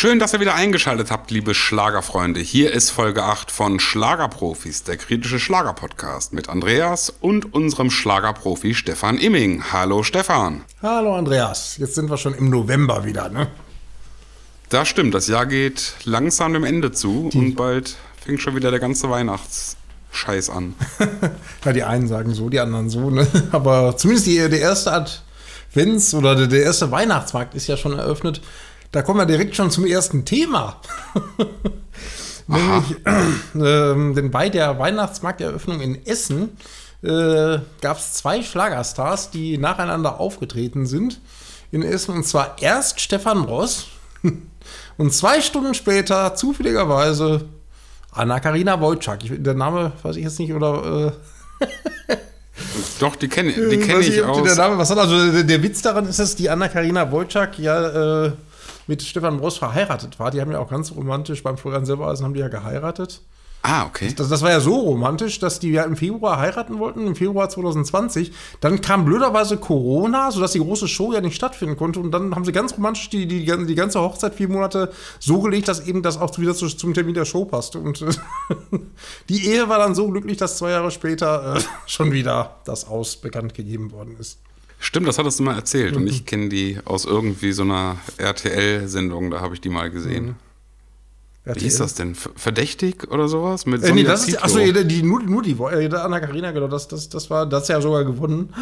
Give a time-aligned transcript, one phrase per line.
[0.00, 2.38] Schön, dass ihr wieder eingeschaltet habt, liebe Schlagerfreunde.
[2.38, 9.18] Hier ist Folge 8 von Schlagerprofis, der kritische Schlagerpodcast mit Andreas und unserem Schlagerprofi Stefan
[9.18, 9.72] Imming.
[9.72, 10.60] Hallo Stefan.
[10.82, 11.78] Hallo Andreas.
[11.78, 13.48] Jetzt sind wir schon im November wieder, ne?
[14.68, 17.38] Das stimmt, das Jahr geht langsam dem Ende zu Die.
[17.38, 20.76] und bald fängt schon wieder der ganze Weihnachtsscheiß an.
[21.64, 23.26] ja, die einen sagen so, die anderen so, ne?
[23.50, 28.40] Aber zumindest die, der erste Advents- oder der, der erste Weihnachtsmarkt ist ja schon eröffnet.
[28.90, 30.80] Da kommen wir direkt schon zum ersten Thema.
[32.46, 32.90] Nämlich,
[33.54, 36.56] äh, denn bei der Weihnachtsmarkteröffnung in Essen
[37.02, 41.20] äh, gab es zwei Schlagerstars, die nacheinander aufgetreten sind
[41.70, 42.14] in Essen.
[42.14, 43.88] Und zwar erst Stefan Ross
[44.96, 47.44] und zwei Stunden später zufälligerweise
[48.12, 49.44] Anna-Karina Wojcik.
[49.44, 51.12] Der Name weiß ich jetzt nicht, oder...
[52.08, 52.16] Äh
[52.98, 54.42] Doch, die kenne die kenn ich, ich aus.
[54.42, 58.24] Der Name, was hat also der, der Witz daran ist, dass die Anna-Karina Wojcik ja
[58.24, 58.32] äh,
[58.88, 60.32] mit Stefan Bross verheiratet war.
[60.32, 63.22] Die haben ja auch ganz romantisch beim Florian Silbereisen haben die ja geheiratet.
[63.62, 64.14] Ah, okay.
[64.16, 67.48] Das, das, war ja so romantisch, dass die ja im Februar heiraten wollten, im Februar
[67.48, 68.32] 2020.
[68.60, 71.98] Dann kam blöderweise Corona, sodass die große Show ja nicht stattfinden konnte.
[71.98, 75.66] Und dann haben sie ganz romantisch die, die, die ganze Hochzeit vier Monate so gelegt,
[75.66, 77.80] dass eben das auch wieder zu, zum Termin der Show passte.
[77.80, 78.04] Und
[79.28, 83.16] die Ehe war dann so glücklich, dass zwei Jahre später äh, schon wieder das Aus
[83.16, 84.38] bekannt gegeben worden ist.
[84.78, 85.94] Stimmt, das hattest du mal erzählt.
[85.94, 86.02] Mhm.
[86.02, 90.26] Und ich kenne die aus irgendwie so einer RTL-Sendung, da habe ich die mal gesehen.
[90.26, 90.34] Mhm.
[91.54, 92.14] Wie hieß das denn?
[92.14, 93.64] Verdächtig oder sowas?
[93.64, 96.88] Mit äh, nee, das ist, achso, die, nur, nur die, äh, Anna Karina, genau, das,
[96.88, 98.52] das, das war, das ja sogar gewonnen.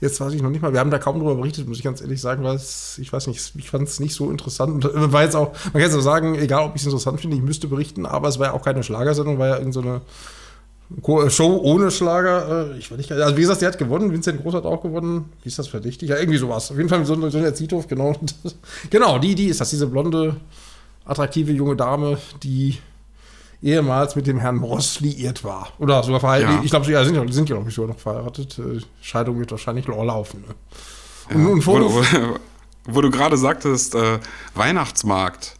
[0.00, 2.00] Jetzt weiß ich noch nicht mal, wir haben da kaum drüber berichtet, muss ich ganz
[2.00, 4.84] ehrlich sagen, weil es, ich weiß nicht, ich fand es nicht so interessant.
[4.84, 7.20] Und äh, war jetzt auch, man kann jetzt auch sagen, egal ob ich es interessant
[7.20, 10.00] finde, ich müsste berichten, aber es war ja auch keine Schlagersendung, war ja irgendeine so
[11.28, 12.70] Show ohne Schlager.
[12.72, 14.12] Äh, ich weiß nicht, also wie gesagt, die hat gewonnen.
[14.12, 15.32] Vincent Groß hat auch gewonnen.
[15.42, 16.08] Wie ist das verdächtig?
[16.08, 16.70] Ja, irgendwie sowas.
[16.70, 18.14] Auf jeden Fall so, so eine Zithof, genau.
[18.90, 20.36] genau, die, die ist das, diese blonde,
[21.04, 22.78] attraktive junge Dame, die
[23.62, 25.72] ehemals mit dem Herrn Ross liiert war.
[25.78, 26.56] Oder sogar verheiratet.
[26.56, 26.64] Ja.
[26.64, 28.58] Ich glaube, sie ja, sind, sind ja, glaube ich, sogar noch verheiratet.
[28.58, 30.44] Äh, Scheidung wird wahrscheinlich noch laufen.
[30.46, 30.54] Ne?
[31.30, 31.36] Ja.
[31.36, 32.02] Und, und wo, wo,
[32.86, 34.18] wo, du gerade sagtest, äh,
[34.54, 35.56] Weihnachtsmarkt.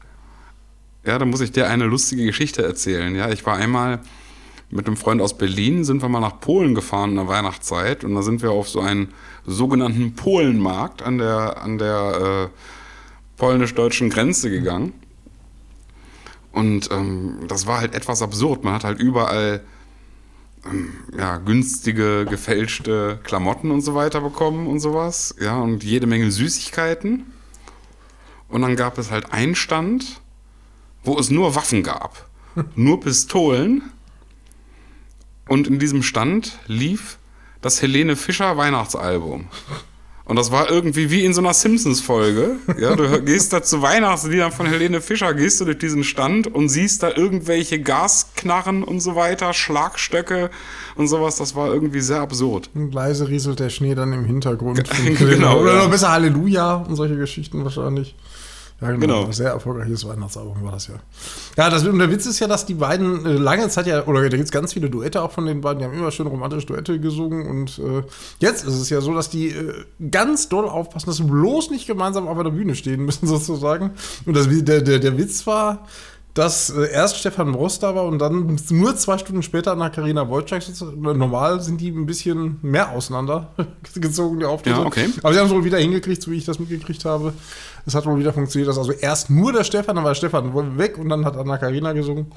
[1.05, 3.15] Ja, da muss ich dir eine lustige Geschichte erzählen.
[3.15, 4.01] Ja, ich war einmal
[4.73, 8.15] mit einem Freund aus Berlin sind wir mal nach Polen gefahren in der Weihnachtszeit und
[8.15, 9.13] da sind wir auf so einen
[9.45, 14.95] sogenannten Polenmarkt an der, an der äh, polnisch-deutschen Grenze gegangen.
[16.53, 18.65] Und ähm, das war halt etwas absurd.
[18.65, 19.63] Man hat halt überall
[20.65, 25.35] ähm, ja, günstige, gefälschte Klamotten und so weiter bekommen und sowas.
[25.39, 27.27] Ja, und jede Menge Süßigkeiten.
[28.49, 30.23] Und dann gab es halt einen Stand,
[31.05, 32.27] wo es nur Waffen gab.
[32.75, 33.83] nur Pistolen
[35.49, 37.19] und in diesem Stand lief
[37.61, 39.49] das Helene Fischer Weihnachtsalbum.
[40.25, 42.57] Und das war irgendwie wie in so einer Simpsons-Folge.
[42.81, 46.69] Ja, du gehst da zu Weihnachtsliedern von Helene Fischer, gehst du durch diesen Stand und
[46.69, 50.51] siehst da irgendwelche Gasknarren und so weiter, Schlagstöcke
[50.95, 51.37] und sowas.
[51.37, 52.71] Das war irgendwie sehr absurd.
[52.75, 54.89] Und leise rieselt der Schnee dann im Hintergrund.
[55.19, 55.61] genau.
[55.61, 58.15] Oder noch besser Halleluja und solche Geschichten wahrscheinlich.
[58.83, 59.21] Ja, genau.
[59.21, 59.33] genau.
[59.33, 60.95] Sehr erfolgreiches Weihnachtsalbum war das ja.
[61.57, 64.23] Ja, das, und der Witz ist ja, dass die beiden äh, lange Zeit ja, oder
[64.23, 66.67] da gibt es ganz viele Duette auch von den beiden, die haben immer schön romantische
[66.67, 67.47] Duette gesungen.
[67.47, 68.03] Und äh,
[68.41, 71.87] jetzt ist es ja so, dass die äh, ganz doll aufpassen, dass sie bloß nicht
[71.87, 73.93] gemeinsam auf der Bühne stehen müssen, sozusagen.
[74.27, 75.87] Und das, der, der, der Witz war,
[76.35, 80.29] dass äh, erst Stefan Ross da war und dann nur zwei Stunden später nach Karina
[80.29, 80.63] Wojcik.
[80.97, 83.51] Normal sind die ein bisschen mehr auseinander
[83.95, 84.81] gezogen, die Auftritte.
[84.81, 85.11] Ja, okay.
[85.23, 87.35] Aber sie haben es wohl wieder hingekriegt, so wie ich das mitgekriegt habe.
[87.85, 90.97] Es hat wohl wieder funktioniert, dass also erst nur der Stefan, dann war Stefan weg
[90.97, 92.33] und dann hat Anna Karina gesungen.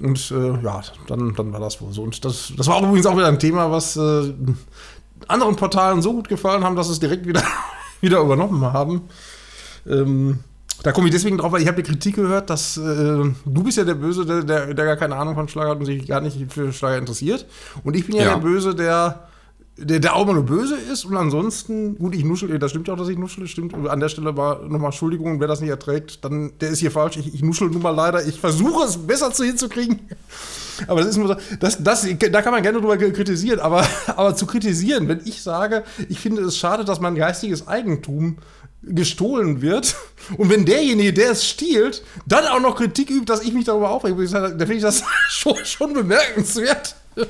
[0.00, 2.02] Und äh, ja, dann, dann war das wohl so.
[2.02, 4.34] Und das, das war übrigens auch wieder ein Thema, was äh,
[5.28, 7.42] anderen Portalen so gut gefallen haben, dass es direkt wieder,
[8.00, 9.02] wieder übernommen haben.
[9.86, 10.40] Ähm,
[10.82, 13.78] da komme ich deswegen drauf, weil ich habe die Kritik gehört, dass äh, du bist
[13.78, 16.20] ja der Böse, der, der, der, gar keine Ahnung von Schlager hat und sich gar
[16.20, 17.46] nicht für Schlager interessiert.
[17.84, 18.34] Und ich bin ja, ja.
[18.34, 19.28] der Böse, der,
[19.76, 22.94] der, der auch mal nur böse ist und ansonsten, gut, ich nuschel, das stimmt ja
[22.94, 23.74] auch, dass ich nuschel, stimmt.
[23.74, 27.16] An der Stelle war nochmal Entschuldigung, wer das nicht erträgt, dann, der ist hier falsch.
[27.16, 28.26] Ich, ich nuschel nun mal leider.
[28.26, 30.00] Ich versuche es besser zu hinzukriegen.
[30.88, 33.84] Aber das ist nur so, das, das, da kann man gerne drüber kritisieren, aber,
[34.16, 38.38] aber zu kritisieren, wenn ich sage, ich finde es schade, dass mein geistiges Eigentum
[38.82, 39.96] gestohlen wird
[40.38, 43.90] und wenn derjenige, der es stiehlt, dann auch noch Kritik übt, dass ich mich darüber
[43.90, 46.96] aufrege, dann finde ich das schon, schon bemerkenswert.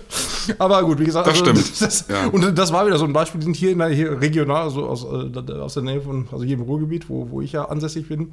[0.59, 1.81] Aber gut, wie gesagt, das also, stimmt.
[1.81, 2.27] Das, ja.
[2.27, 4.87] Und das war wieder so ein Beispiel, die sind hier, in der, hier regional, also
[4.87, 8.09] aus, äh, aus der Nähe von, also hier im Ruhrgebiet, wo, wo ich ja ansässig
[8.09, 8.33] bin.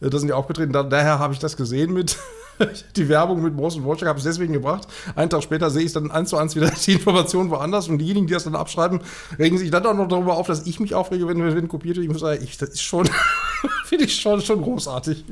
[0.00, 0.72] Äh, da sind die aufgetreten.
[0.72, 2.16] Da, daher habe ich das gesehen mit
[2.96, 4.86] die Werbung mit Morse und Wojcik, habe es deswegen gebracht.
[5.14, 8.26] Einen Tag später sehe ich dann eins zu eins wieder die Information woanders und diejenigen,
[8.26, 9.00] die das dann abschreiben,
[9.38, 12.04] regen sich dann auch noch darüber auf, dass ich mich aufrege, wenn, wenn kopiert wird.
[12.04, 13.08] Ich muss sagen, ich, das ist schon,
[13.86, 15.24] Finde ich schon, schon großartig.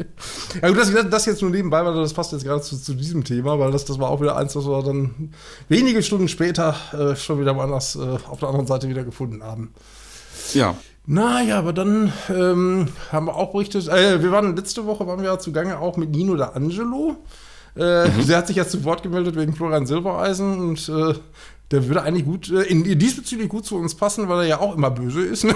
[0.63, 3.25] Ja, gut, ich das jetzt nur nebenbei, weil das passt jetzt gerade zu, zu, diesem
[3.25, 5.33] Thema, weil das, das war auch wieder eins, was wir dann
[5.69, 9.75] wenige Stunden später äh, schon wieder woanders äh, auf der anderen Seite wieder gefunden haben.
[10.53, 10.77] Ja.
[11.07, 15.27] Naja, aber dann ähm, haben wir auch berichtet, äh, wir waren letzte Woche, waren wir
[15.27, 17.17] ja zugange auch mit Nino da Angelo.
[17.77, 18.27] Äh, mhm.
[18.27, 21.15] Der hat sich jetzt zu Wort gemeldet wegen Florian Silbereisen und äh,
[21.71, 24.77] der würde eigentlich gut, äh, in, diesbezüglich gut zu uns passen, weil er ja auch
[24.77, 25.45] immer böse ist.
[25.45, 25.55] Ne?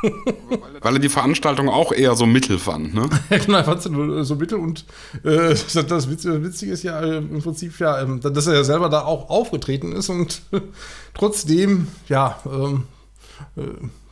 [0.80, 3.10] Weil er die Veranstaltung auch eher so mittel fand, ne?
[3.30, 4.84] ja, genau, er fand sie so mittel und
[5.24, 9.02] äh, das Witzige ist ja äh, im Prinzip ja, ähm, dass er ja selber da
[9.02, 10.42] auch aufgetreten ist und
[11.14, 12.38] trotzdem, ja,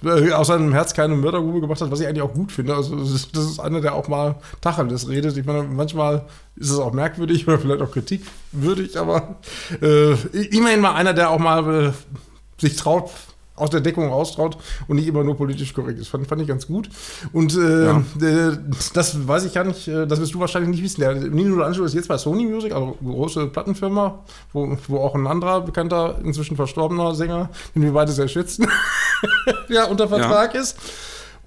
[0.04, 2.74] äh, aus seinem Herz keine Mördergrube gemacht hat, was ich eigentlich auch gut finde.
[2.74, 5.36] Also das ist, das ist einer, der auch mal Tacheles redet.
[5.36, 6.26] Ich meine, manchmal
[6.56, 9.36] ist es auch merkwürdig oder vielleicht auch kritikwürdig, aber
[9.80, 11.92] äh, immerhin mal einer, der auch mal äh,
[12.60, 13.10] sich traut,
[13.56, 14.56] aus der Deckung raustraut
[14.86, 16.08] und nicht immer nur politisch korrekt ist.
[16.08, 16.88] Fand, fand ich ganz gut.
[17.32, 18.02] Und äh, ja.
[18.20, 18.58] äh,
[18.92, 21.00] das weiß ich gar nicht, äh, das wirst du wahrscheinlich nicht wissen.
[21.00, 25.14] Der Nino Angelo ist jetzt bei Sony Music, also eine große Plattenfirma, wo, wo auch
[25.14, 28.68] ein anderer bekannter, inzwischen verstorbener Sänger, den wir beide sehr schätzen,
[29.68, 30.60] ja, unter Vertrag ja.
[30.60, 30.76] ist.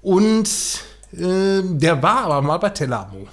[0.02, 0.48] Und
[1.12, 3.28] äh, der war aber mal bei Telamo.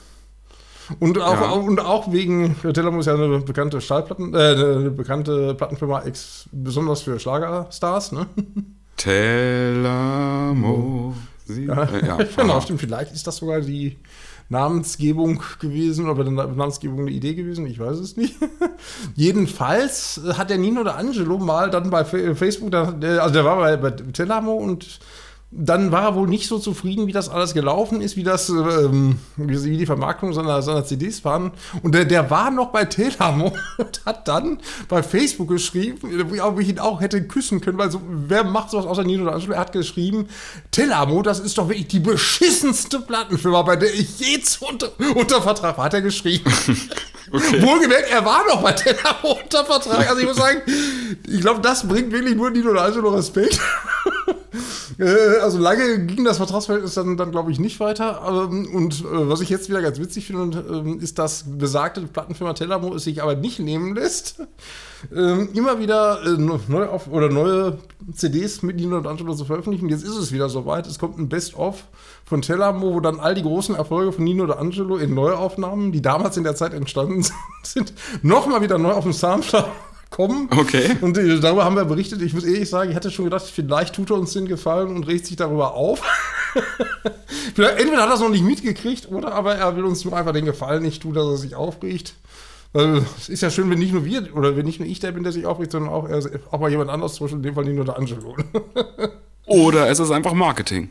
[1.00, 1.52] Und auch, ja.
[1.52, 6.04] und auch wegen, Telamo ist ja eine bekannte Stahlplatten, äh, eine bekannte Plattenfirma,
[6.52, 8.28] besonders für Schlagerstars, ne?
[8.98, 10.34] Telamo.
[11.46, 12.18] Sie, ja, äh, ja.
[12.36, 12.82] genau, stimmt.
[12.82, 13.98] Vielleicht ist das sogar die
[14.50, 18.36] Namensgebung gewesen oder die Namensgebung eine Idee gewesen, ich weiß es nicht.
[19.16, 23.92] Jedenfalls hat der Nino oder Angelo mal dann bei Facebook, also der war bei, bei
[23.92, 25.00] Telamo und
[25.50, 29.18] dann war er wohl nicht so zufrieden, wie das alles gelaufen ist, wie das, ähm,
[29.38, 31.52] wie die Vermarktung seiner, seiner CDs waren.
[31.84, 34.60] Und der, der war noch bei Telamo und hat dann
[34.90, 38.86] bei Facebook geschrieben, ob ich ihn auch hätte küssen können, weil so, wer macht sowas
[38.86, 40.28] außer Nino oder Er hat geschrieben,
[40.72, 45.78] Telamo, das ist doch wirklich die beschissenste Plattenfirma, bei der ich je unter, unter Vertrag
[45.78, 46.52] war, hat er geschrieben.
[47.30, 47.62] Okay.
[47.62, 50.10] Wohlgemerkt, er war noch bei Telamo unter Vertrag.
[50.10, 50.62] Also ich muss sagen,
[51.28, 53.60] ich glaube, das bringt wirklich nur Nino oder Respekt.
[55.00, 58.50] Äh, also lange ging das Vertragsverhältnis dann, dann glaube ich, nicht weiter.
[58.52, 62.54] Ähm, und äh, was ich jetzt wieder ganz witzig finde, ähm, ist, dass besagte Plattenfirma
[62.54, 64.42] Telamo es sich aber nicht nehmen lässt,
[65.16, 67.78] ähm, immer wieder äh, neu auf, oder neue
[68.14, 69.90] CDs mit Nino und Angelo zu veröffentlichen.
[69.90, 70.88] Jetzt ist es wieder soweit.
[70.88, 71.84] Es kommt ein Best-of
[72.26, 76.02] von Telamo, wo dann all die großen Erfolge von Nino oder Angelo in Neuaufnahmen, die
[76.02, 77.26] damals in der Zeit entstanden
[77.64, 79.70] sind, nochmal wieder neu auf dem Sampler
[80.10, 80.50] kommen.
[80.56, 80.96] Okay.
[81.02, 82.22] Und äh, darüber haben wir berichtet.
[82.22, 85.08] Ich muss ehrlich sagen, ich hatte schon gedacht, vielleicht tut er uns den Gefallen und
[85.08, 86.02] regt sich darüber auf.
[87.56, 90.46] Entweder hat er es noch nicht mitgekriegt oder aber er will uns nur einfach den
[90.46, 92.16] Gefallen nicht tun, dass er sich aufregt.
[92.74, 95.12] Weil es ist ja schön, wenn nicht nur wir oder wenn nicht nur ich der
[95.12, 96.22] bin, der sich aufregt, sondern auch, er,
[96.52, 98.36] auch mal jemand anderes, zum Beispiel in dem Fall nicht nur der Angelo.
[99.46, 100.90] oder es ist einfach Marketing.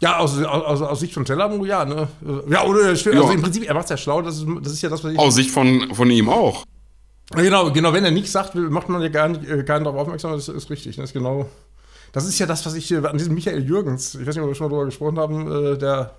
[0.00, 2.08] Ja, aus, aus, aus Sicht von Tellermo, ja, ne?
[2.50, 3.30] Ja, oder also ja.
[3.30, 5.18] im Prinzip, er macht es ja schlau, das ist, das ist ja das, was ich.
[5.18, 6.64] Aus Sicht von, von ihm auch.
[7.34, 10.32] Genau, genau, wenn er nichts sagt, macht man ja gar nicht, äh, keinen darauf aufmerksam,
[10.32, 10.96] das ist richtig.
[10.96, 11.48] Das ist genau.
[12.12, 14.54] Das ist ja das, was ich an diesem Michael Jürgens, ich weiß nicht, ob wir
[14.54, 16.14] schon mal darüber gesprochen haben, äh, der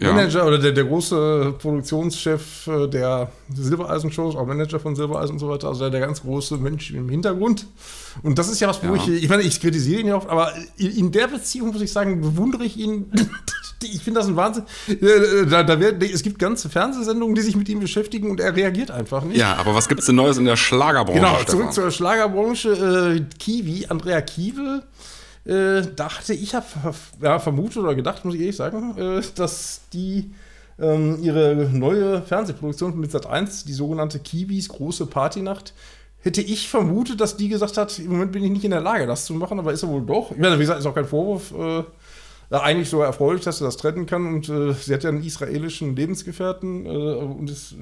[0.00, 0.12] ja.
[0.12, 5.48] Manager oder der, der große Produktionschef äh, der Silbereisen-Shows, auch Manager von Silbereisen und so
[5.48, 7.66] weiter, also der, der ganz große Mensch im Hintergrund.
[8.22, 9.02] Und das ist ja was, wo ja.
[9.02, 12.22] ich, ich meine, ich kritisiere ihn ja oft, aber in der Beziehung muss ich sagen,
[12.22, 13.12] bewundere ich ihn.
[13.92, 14.64] ich finde das ein Wahnsinn.
[14.88, 18.54] Äh, da, da wär, es gibt ganze Fernsehsendungen, die sich mit ihm beschäftigen und er
[18.54, 19.38] reagiert einfach nicht.
[19.38, 21.20] Ja, aber was gibt es denn Neues in der Schlagerbranche?
[21.20, 21.72] Genau, zurück Stefan?
[21.72, 23.16] zur Schlagerbranche.
[23.16, 24.82] Äh, Kiwi, Andrea Kiewel
[25.44, 26.62] äh, da hatte ich ja,
[27.22, 30.32] ja, vermutet oder gedacht, muss ich ehrlich sagen, äh, dass die
[30.78, 35.74] ähm, ihre neue Fernsehproduktion mit Sat 1, die sogenannte Kiwis große Partynacht,
[36.22, 39.06] hätte ich vermutet, dass die gesagt hat, im Moment bin ich nicht in der Lage,
[39.06, 40.32] das zu machen, aber ist er wohl doch.
[40.32, 41.52] Ich meine, wie gesagt, ist auch kein Vorwurf.
[41.52, 41.84] Äh,
[42.58, 44.26] eigentlich so erfreulich, dass sie das trennen kann.
[44.26, 47.76] Und äh, sie hat ja einen israelischen Lebensgefährten äh, und ist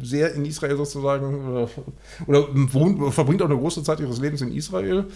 [0.00, 1.66] sehr in Israel sozusagen äh,
[2.26, 5.06] oder wohnt, verbringt auch eine große Zeit ihres Lebens in Israel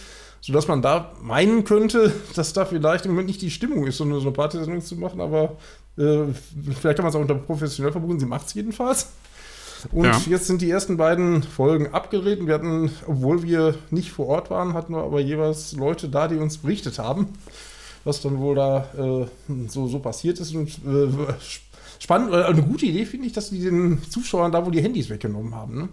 [0.41, 4.05] sodass man da meinen könnte, dass da vielleicht im Moment nicht die Stimmung ist, so
[4.05, 5.57] eine, so eine Partysendung zu machen, aber
[5.97, 6.25] äh,
[6.81, 9.09] vielleicht kann man es auch unter professionell verbuchen, sie macht es jedenfalls.
[9.93, 10.21] Und ja.
[10.27, 14.50] jetzt sind die ersten beiden Folgen abgedreht und wir hatten, obwohl wir nicht vor Ort
[14.50, 17.29] waren, hatten wir aber jeweils Leute da, die uns berichtet haben,
[18.05, 19.26] was dann wohl da äh,
[19.69, 20.55] so, so passiert ist.
[20.55, 21.09] Und äh,
[21.99, 25.11] spannend, äh, eine gute Idee finde ich, dass die den Zuschauern da wohl die Handys
[25.11, 25.78] weggenommen haben.
[25.78, 25.88] Ne?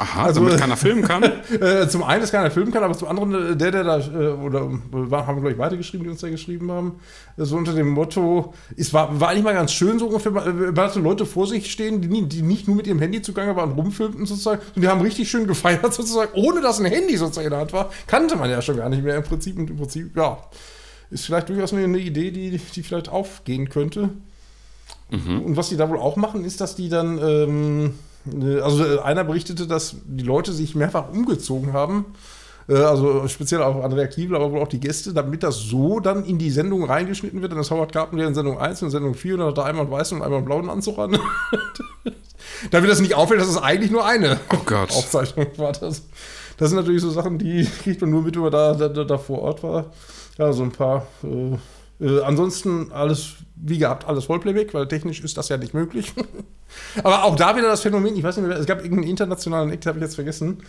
[0.00, 1.24] Aha, also, damit keiner filmen kann?
[1.60, 3.98] äh, zum einen, dass keiner filmen kann, aber zum anderen, äh, der, der da,
[4.36, 7.00] oder haben wir, glaube ich, weitergeschrieben, die uns da geschrieben haben,
[7.36, 11.00] so unter dem Motto, es war, war eigentlich mal ganz schön so ungefähr, man hatte
[11.00, 14.60] Leute vor sich stehen, die, die nicht nur mit ihrem Handy zugange waren, rumfilmten sozusagen,
[14.76, 17.72] und die haben richtig schön gefeiert sozusagen, ohne dass ein Handy sozusagen in der Hand
[17.72, 20.38] war, kannte man ja schon gar nicht mehr im Prinzip, und im Prinzip, ja,
[21.10, 24.10] ist vielleicht durchaus eine, eine Idee, die, die vielleicht aufgehen könnte.
[25.10, 25.42] Mhm.
[25.42, 27.94] Und was die da wohl auch machen, ist, dass die dann, ähm,
[28.62, 32.06] also einer berichtete, dass die Leute sich mehrfach umgezogen haben
[32.68, 36.24] äh, also speziell auch Andrea Kiebel, aber wohl auch die Gäste, damit das so dann
[36.24, 37.52] in die Sendung reingeschnitten wird.
[37.52, 39.84] Dann ist Howard Carpenter in Sendung 1 und Sendung 4 und dann hat er einmal
[39.84, 41.18] einen weißen und einmal einen blauen Anzug an.
[42.70, 45.72] damit das nicht auffällt, dass es eigentlich nur eine oh Aufzeichnung war.
[45.72, 46.02] Das,
[46.56, 49.18] das sind natürlich so Sachen, die kriegt man nur mit, wenn man da, da, da
[49.18, 49.86] vor Ort war.
[50.38, 51.06] Ja, so ein paar.
[51.22, 51.58] Äh,
[52.00, 56.14] äh, ansonsten alles, wie gehabt, alles Vollplayback, weil technisch ist das ja nicht möglich.
[57.02, 59.86] Aber auch da wieder das Phänomen, ich weiß nicht mehr, es gab irgendeinen internationalen Act,
[59.86, 60.62] habe ich jetzt vergessen.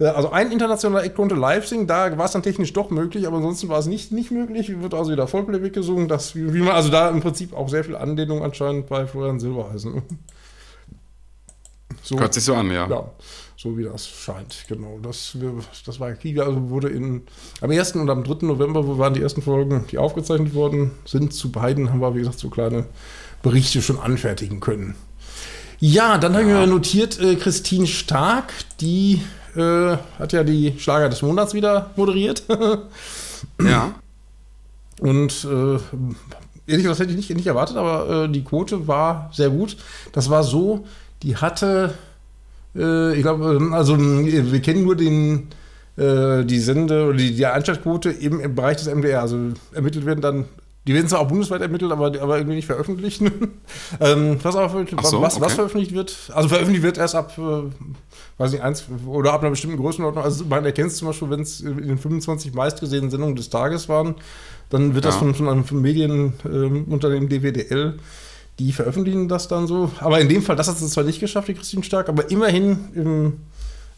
[0.00, 3.26] Äh, also ein internationaler Act konnte live singen, da war es dann technisch doch möglich,
[3.26, 4.80] aber ansonsten war es nicht, nicht möglich.
[4.80, 7.96] Wird also wieder Vollplayback gesungen, das, wie man, also da im Prinzip auch sehr viel
[7.96, 10.02] Anlehnung anscheinend bei Florian Silbereisen.
[12.04, 12.88] So, Hört sich so an, ja.
[12.88, 13.10] ja.
[13.62, 14.98] So wie das scheint, genau.
[15.00, 15.36] Das,
[15.86, 17.22] das war Krieger, also wurde in,
[17.60, 17.92] am 1.
[17.92, 18.44] und am 3.
[18.44, 21.32] November, wo waren die ersten Folgen, die aufgezeichnet worden sind.
[21.32, 22.86] Zu beiden haben wir, wie gesagt, so kleine
[23.40, 24.96] Berichte schon anfertigen können.
[25.78, 26.40] Ja, dann ja.
[26.40, 29.22] haben wir notiert, äh, Christine Stark, die
[29.54, 32.42] äh, hat ja die Schlager des Monats wieder moderiert.
[33.62, 33.94] ja.
[34.98, 35.78] Und äh,
[36.66, 39.76] ehrlich gesagt hätte ich nicht, nicht erwartet, aber äh, die Quote war sehr gut.
[40.10, 40.84] Das war so,
[41.22, 41.94] die hatte,
[42.76, 45.48] äh, ich glaube, also wir kennen nur den,
[45.96, 49.20] äh, die Sende oder die, die Einschaltquote im, im Bereich des MDR.
[49.22, 49.38] Also
[49.72, 50.44] ermittelt werden dann
[50.86, 53.20] die werden zwar auch bundesweit ermittelt, aber, aber irgendwie nicht veröffentlicht.
[54.00, 55.44] ähm, was, aber, so, was, okay.
[55.44, 57.70] was, veröffentlicht wird, also veröffentlicht wird erst ab, äh,
[58.38, 60.24] weiß nicht, eins oder ab einer bestimmten Größenordnung.
[60.24, 63.88] Also man erkennt es zum Beispiel, wenn es in den 25 meistgesehenen Sendungen des Tages
[63.88, 64.16] waren,
[64.70, 65.12] dann wird ja.
[65.12, 67.98] das von, von einem Medienunternehmen äh, DWDL
[68.58, 69.90] die veröffentlichen das dann so.
[70.00, 72.78] Aber in dem Fall, das hat es zwar nicht geschafft, die Christine Stark, aber immerhin
[72.94, 73.32] im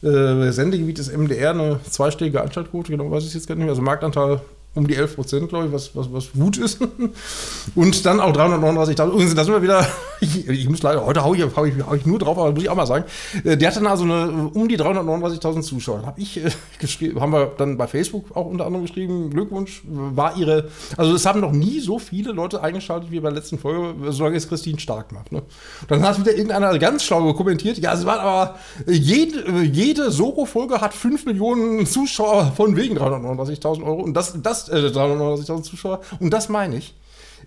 [0.09, 3.73] äh, Sendegebiet des MDR eine zweistellige Anschaltquote, genau weiß ich jetzt gar nicht mehr.
[3.73, 4.41] Also Marktanteil
[4.75, 6.81] um die 11 Prozent, glaube ich, was, was, was gut ist.
[7.75, 9.07] Und dann auch 339.000.
[9.07, 9.87] Übrigens, da sind wir wieder,
[10.21, 12.63] ich, ich muss leider, heute haue ich, hau ich, hau ich nur drauf, aber muss
[12.63, 13.05] ich auch mal sagen,
[13.45, 16.05] äh, der hatte dann also eine, um die 339.000 Zuschauer.
[16.05, 16.51] Habe ich äh,
[16.81, 21.25] geschrieben, haben wir dann bei Facebook auch unter anderem geschrieben, Glückwunsch, war ihre, also es
[21.25, 24.81] haben noch nie so viele Leute eingeschaltet wie bei der letzten Folge, solange es Christine
[24.81, 25.31] stark macht.
[25.31, 25.43] Ne?
[25.89, 30.95] Dann hat wieder irgendeiner ganz schlau kommentiert, ja, es war aber, jede, jede Soro-Folge hat
[30.95, 36.01] 5 Millionen Zuschauer von wegen 339.000 Euro und das, das äh, 390.000 Zuschauer.
[36.21, 36.95] Und das meine ich.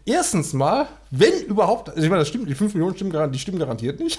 [0.05, 3.59] Erstens mal, wenn überhaupt, also ich meine, das stimmt, die 5 Millionen stimmen, die stimmen
[3.59, 4.17] garantiert nicht.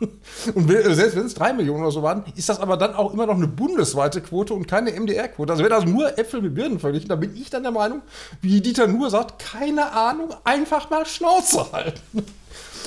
[0.54, 3.26] und selbst wenn es 3 Millionen oder so waren, ist das aber dann auch immer
[3.26, 5.52] noch eine bundesweite Quote und keine MDR-Quote.
[5.52, 8.00] Also wenn das nur Äpfel mit Birnen verglichen, dann bin ich dann der Meinung,
[8.40, 12.24] wie Dieter nur sagt, keine Ahnung, einfach mal Schnauze halten.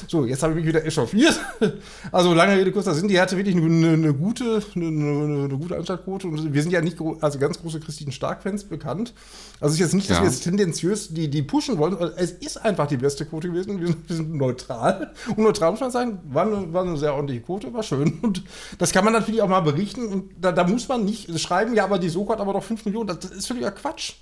[0.08, 1.40] So, jetzt habe ich mich wieder echauffiert.
[2.12, 6.28] Also lange Rede, kurzer Sinn, die hatte wirklich eine, eine gute, eine, eine, gute Anschaltquote.
[6.28, 9.14] Und wir sind ja nicht also ganz große Christine Stark-Fans bekannt.
[9.60, 10.24] Also es ist jetzt nicht, dass ja.
[10.24, 11.98] wir jetzt tendenziös die, die pushen wollen.
[12.18, 13.80] Es ist einfach die beste Quote gewesen.
[13.80, 15.12] Wir sind, wir sind neutral.
[15.28, 18.20] Und neutral muss man sagen, war eine, war eine sehr ordentliche Quote, war schön.
[18.22, 18.44] Und
[18.78, 20.08] das kann man natürlich auch mal berichten.
[20.08, 22.86] Und da, da muss man nicht schreiben, ja, aber die Soko hat aber doch 5
[22.86, 23.08] Millionen.
[23.08, 24.14] Das, ist völliger Quatsch.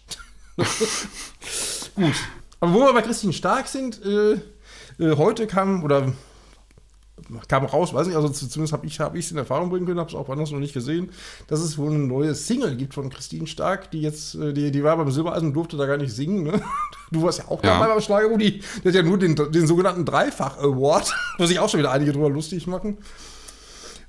[1.95, 2.15] Gut.
[2.59, 4.39] Aber wo wir bei Christine Stark sind, äh,
[4.99, 6.11] heute kam, oder
[7.47, 10.09] kam raus, weiß nicht, also zumindest habe ich es hab in Erfahrung bringen können, habe
[10.09, 11.09] es auch anders noch nicht gesehen,
[11.47, 14.83] dass es wohl eine neue Single gibt von Christine Stark, die jetzt, äh, die, die
[14.83, 16.43] war beim Silbereisen, durfte da gar nicht singen.
[16.43, 16.61] Ne?
[17.09, 17.79] Du warst ja auch ja.
[17.79, 21.69] dabei beim Schlager, die, die hat ja nur den, den sogenannten Dreifach-Award, wo sich auch
[21.69, 22.97] schon wieder einige drüber lustig machen.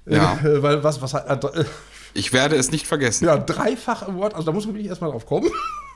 [0.05, 0.37] Ja.
[0.43, 1.65] Äh, weil was, was hat, äh,
[2.15, 3.27] ich werde es nicht vergessen.
[3.27, 5.49] Ja, Dreifach-Award, also da muss man wirklich erstmal drauf kommen.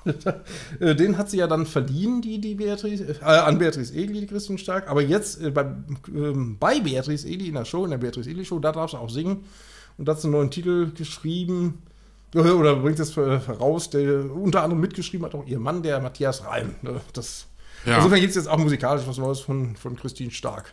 [0.80, 4.26] Äh, den hat sie ja dann verliehen, die, die Beatrice, äh, an Beatrice Egli, die
[4.26, 4.88] Christian Stark.
[4.88, 8.44] Aber jetzt äh, bei, äh, bei Beatrice Egli in der Show, in der Beatrice Egli
[8.44, 9.44] Show, da darf sie auch singen.
[9.98, 11.82] Und da hat sie einen neuen Titel geschrieben.
[12.34, 16.44] Äh, oder bringt es heraus, der unter anderem mitgeschrieben hat auch ihr Mann, der Matthias
[16.44, 16.74] Reim.
[16.82, 17.00] Ne?
[17.12, 17.46] Das,
[17.84, 17.96] ja.
[17.96, 20.72] Insofern gibt es jetzt auch musikalisch was Neues von, von Christine Stark.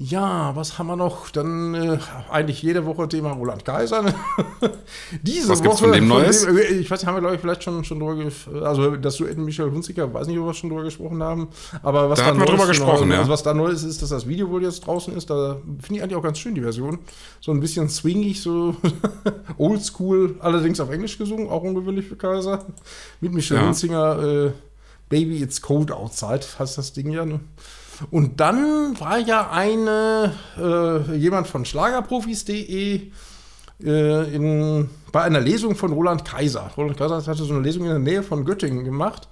[0.00, 1.28] Ja, was haben wir noch?
[1.30, 1.98] Dann äh,
[2.30, 4.02] eigentlich jede Woche Thema Roland Kaiser.
[4.02, 4.14] Ne?
[5.22, 5.78] Diese was Woche.
[5.78, 6.44] Von dem Neues?
[6.44, 8.62] Von dem, äh, ich weiß nicht, haben wir, glaube ich, vielleicht schon, schon drüber gesprochen.
[8.62, 11.48] Also, das Duett Michael Hunziker, weiß nicht, ob wir schon drüber gesprochen haben.
[11.82, 13.18] Aber was da, da haben wir drüber gesprochen, ja.
[13.18, 15.30] Also, was da neu ist, ist, dass das Video wohl jetzt draußen ist.
[15.30, 17.00] Da finde ich eigentlich auch ganz schön, die Version.
[17.40, 18.76] So ein bisschen swingig, so
[19.58, 22.64] oldschool, allerdings auf Englisch gesungen, auch ungewöhnlich für Kaiser.
[23.20, 23.66] Mit Michael ja.
[23.66, 24.52] Hunziker, äh,
[25.08, 27.24] Baby, it's cold outside, heißt das Ding ja.
[27.24, 27.40] Ne?
[28.10, 33.10] Und dann war ja eine, äh, jemand von Schlagerprofis.de
[33.84, 36.70] äh, in, bei einer Lesung von Roland Kaiser.
[36.76, 39.28] Roland Kaiser hatte so eine Lesung in der Nähe von Göttingen gemacht.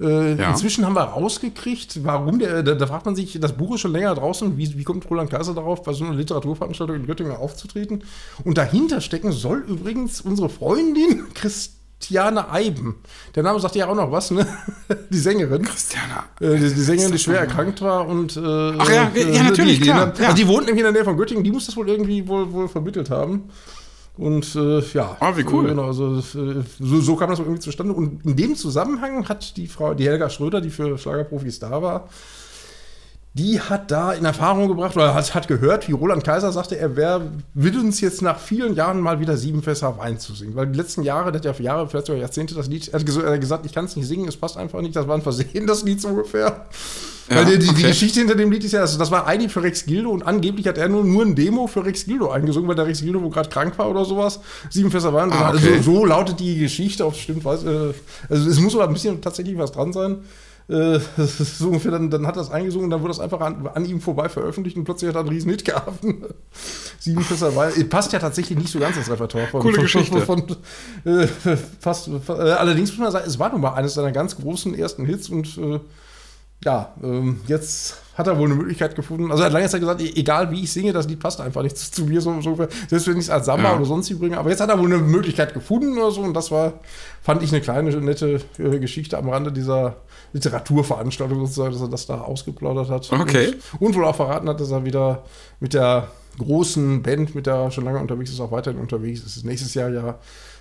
[0.00, 0.50] Äh, ja.
[0.50, 3.92] Inzwischen haben wir rausgekriegt, warum der, da, da, fragt man sich, das Buch ist schon
[3.92, 8.02] länger draußen, wie, wie kommt Roland Kaiser darauf, bei so einer Literaturveranstaltung in Göttingen aufzutreten?
[8.44, 12.96] Und dahinter stecken soll übrigens unsere Freundin Christine Christiane Eiben.
[13.34, 14.46] Der Name sagt ja auch noch was, ne?
[15.10, 15.62] Die Sängerin.
[15.62, 16.24] Christiane.
[16.40, 18.36] Äh, die, die, Sängerin, die schwer erkrankt war und.
[18.36, 20.08] Äh, Ach ja, ja, natürlich, die, klar.
[20.08, 20.28] Die, ja.
[20.28, 22.52] Also die wohnt nämlich in der Nähe von Göttingen, die muss das wohl irgendwie wohl,
[22.52, 23.48] wohl vermittelt haben.
[24.16, 25.16] Und äh, ja.
[25.18, 25.68] Ah, wie cool.
[25.68, 27.94] Genau, also, äh, so, so kam das irgendwie zustande.
[27.94, 32.08] Und in dem Zusammenhang hat die Frau, die Helga Schröder, die für Schlagerprofis da war,
[33.34, 36.94] die hat da in Erfahrung gebracht oder hat, hat gehört, wie Roland Kaiser sagte, er
[36.94, 40.54] wäre willens jetzt nach vielen Jahren mal wieder sieben Fässer Wein zu singen.
[40.54, 43.00] Weil die letzten Jahre, der hat ja für Jahre, vielleicht sogar Jahrzehnte das Lied, er
[43.00, 45.66] hat gesagt, ich kann es nicht singen, es passt einfach nicht, das war ein Versehen,
[45.66, 46.66] das Lied so ungefähr.
[47.28, 47.76] Ja, Weil die, die, okay.
[47.78, 50.22] die, Geschichte hinter dem Lied ist ja, also das war eigentlich für Rex Gildo und
[50.22, 53.20] angeblich hat er nur, nur ein Demo für Rex Gildo eingesungen, weil der Rex Gildo
[53.20, 54.40] wo gerade krank war oder sowas.
[54.70, 55.32] Sieben Fässer Wein.
[55.32, 55.74] Ah, okay.
[55.74, 57.94] also, so lautet die Geschichte, ob es stimmt, weiß, äh,
[58.28, 60.18] also es muss aber ein bisschen tatsächlich was dran sein.
[60.68, 63.84] Äh, so ungefähr, dann, dann hat das eingesungen und dann wurde das einfach an, an,
[63.84, 66.04] ihm vorbei veröffentlicht und plötzlich hat er einen riesen Hit gehabt.
[66.98, 67.88] Sieben Fässer Wein.
[67.90, 70.20] Passt ja tatsächlich nicht so ganz ins Repertoire von, Coole von, Geschichte.
[70.22, 70.48] Von,
[71.04, 71.26] von, äh,
[71.80, 75.04] fast, äh, allerdings muss man sagen, es war nun mal eines seiner ganz großen ersten
[75.04, 75.80] Hits und äh,
[76.64, 79.30] ja, ähm, jetzt hat er wohl eine Möglichkeit gefunden.
[79.30, 81.62] Also er hat lange Zeit gesagt, e-, egal wie ich singe, das Lied passt einfach
[81.62, 82.56] nicht zu mir, so, so
[82.88, 83.76] selbst wenn ich es als Samba ja.
[83.76, 84.38] oder sonst bringe.
[84.38, 86.74] Aber jetzt hat er wohl eine Möglichkeit gefunden oder so und das war,
[87.22, 89.96] fand ich eine kleine, nette äh, Geschichte am Rande dieser
[90.32, 93.12] Literaturveranstaltung sozusagen, dass er das da ausgeplaudert hat.
[93.12, 93.54] Okay.
[93.78, 95.24] Und, und wohl auch verraten hat, dass er wieder
[95.60, 99.44] mit der großen Band, mit der er schon lange unterwegs ist, auch weiterhin unterwegs ist.
[99.44, 100.18] Nächstes Jahr ja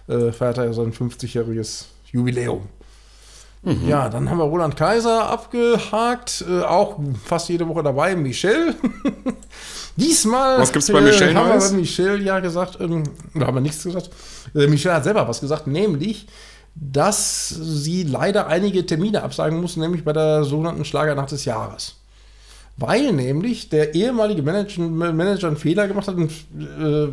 [0.07, 2.61] äh, feiert er ja sein 50-jähriges Jubiläum.
[3.63, 3.87] Mhm.
[3.87, 8.75] Ja, dann haben wir Roland Kaiser abgehakt, äh, auch fast jede Woche dabei, Michel.
[9.95, 13.03] Diesmal was gibt's bei Michel äh, haben wir bei Michel ja gesagt, ähm,
[13.33, 14.09] da haben wir nichts gesagt.
[14.53, 16.27] Äh, Michel hat selber was gesagt, nämlich,
[16.75, 21.95] dass sie leider einige Termine absagen muss, nämlich bei der sogenannten Schlagernacht des Jahres.
[22.75, 27.09] Weil nämlich der ehemalige Manager, Manager einen Fehler gemacht hat und äh,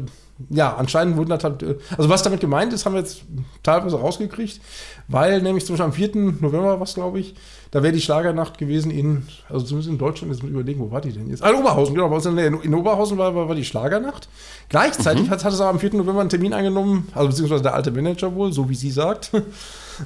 [0.49, 1.65] ja, anscheinend wurden das halt,
[1.97, 3.23] also was damit gemeint ist, haben wir jetzt
[3.63, 4.61] teilweise rausgekriegt,
[5.09, 6.41] weil nämlich zum Beispiel am 4.
[6.41, 7.35] November, was glaube ich,
[7.71, 10.91] da wäre die Schlagernacht gewesen in, also zumindest in Deutschland, jetzt muss ich überlegen, wo
[10.91, 11.43] war die denn jetzt?
[11.43, 14.29] Ah, in Oberhausen, genau, in Oberhausen war, war, war, die Schlagernacht.
[14.69, 15.31] Gleichzeitig mhm.
[15.31, 15.95] hat, hat es aber am 4.
[15.95, 19.31] November einen Termin angenommen, also beziehungsweise der alte Manager wohl, so wie sie sagt,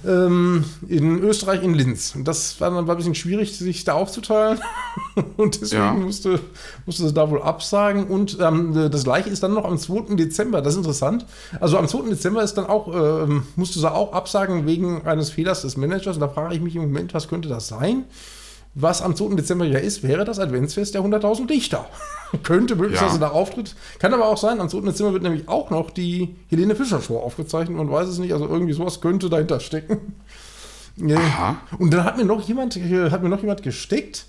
[0.07, 2.15] ähm, in Österreich, in Linz.
[2.15, 4.61] Und das war dann war ein bisschen schwierig, sich da aufzuteilen.
[5.37, 5.93] und deswegen ja.
[5.93, 6.41] musste,
[6.87, 8.07] musste sie da wohl absagen.
[8.07, 10.15] Und ähm, das gleiche ist dann noch am 2.
[10.17, 10.63] Dezember.
[10.63, 11.27] Das ist interessant.
[11.61, 12.11] Also am 2.
[12.11, 13.27] Dezember ist dann auch, äh,
[13.57, 16.17] musste sie auch absagen wegen eines Fehlers des Managers.
[16.17, 18.05] Und da frage ich mich im Moment, was könnte das sein?
[18.75, 19.37] Was am 2.
[19.37, 21.87] Dezember ja ist, wäre das Adventsfest der 100.000 Dichter.
[22.43, 23.21] Könnte möglicherweise ja.
[23.21, 23.77] da auftritt.
[23.99, 24.81] Kann aber auch sein, am 2.
[24.81, 27.77] Dezember wird nämlich auch noch die Helene Fischer Show aufgezeichnet.
[27.77, 30.15] Man weiß es nicht, also irgendwie sowas könnte dahinter stecken.
[31.15, 31.57] Aha.
[31.79, 34.27] Und dann hat mir noch jemand, äh, hat mir noch jemand gesteckt,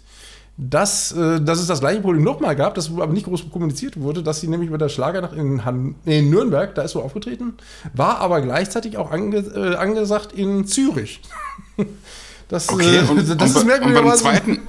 [0.57, 4.23] dass, äh, dass es das gleiche Problem nochmal gab, das aber nicht groß kommuniziert wurde,
[4.23, 7.55] dass sie nämlich bei der Schlagernacht in, Han in Nürnberg, da ist so aufgetreten,
[7.93, 11.21] war aber gleichzeitig auch ange äh, angesagt in Zürich.
[12.47, 13.97] Das, okay, und, das und, ist merkwürdig.
[13.97, 14.59] Und beim zweiten,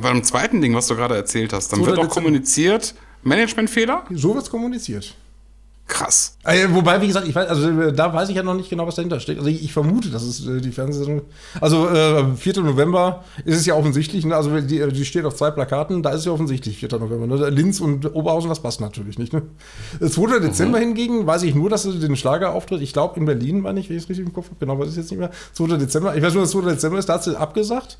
[0.00, 4.04] beim zweiten Ding, was du gerade erzählt hast, dann so wird auch kommuniziert, Managementfehler?
[4.10, 5.14] So wird es kommuniziert.
[5.86, 6.38] Krass.
[6.44, 8.94] Also, wobei, wie gesagt, ich weiß, also da weiß ich ja noch nicht genau, was
[8.94, 9.38] dahinter steckt.
[9.38, 11.22] Also ich, ich vermute, dass es äh, die Fernsehsendung.
[11.60, 12.62] Also äh, 4.
[12.62, 14.34] November ist es ja offensichtlich, ne?
[14.34, 16.88] also die, die steht auf zwei Plakaten, da ist es ja offensichtlich 4.
[16.98, 17.26] November.
[17.26, 17.50] Ne?
[17.50, 19.34] Linz und Oberhausen, das passt natürlich nicht.
[19.34, 19.42] Ne?
[20.00, 20.38] 2.
[20.38, 20.82] Dezember mhm.
[20.82, 23.98] hingegen weiß ich nur, dass es den Schlagerauftritt, ich glaube in Berlin war nicht, wenn
[23.98, 25.30] ich es richtig im Kopf habe, genau, weiß ich jetzt nicht mehr.
[25.52, 25.76] 2.
[25.76, 26.62] Dezember, ich weiß nur, dass 2.
[26.62, 27.98] Dezember ist, da hat sie abgesagt.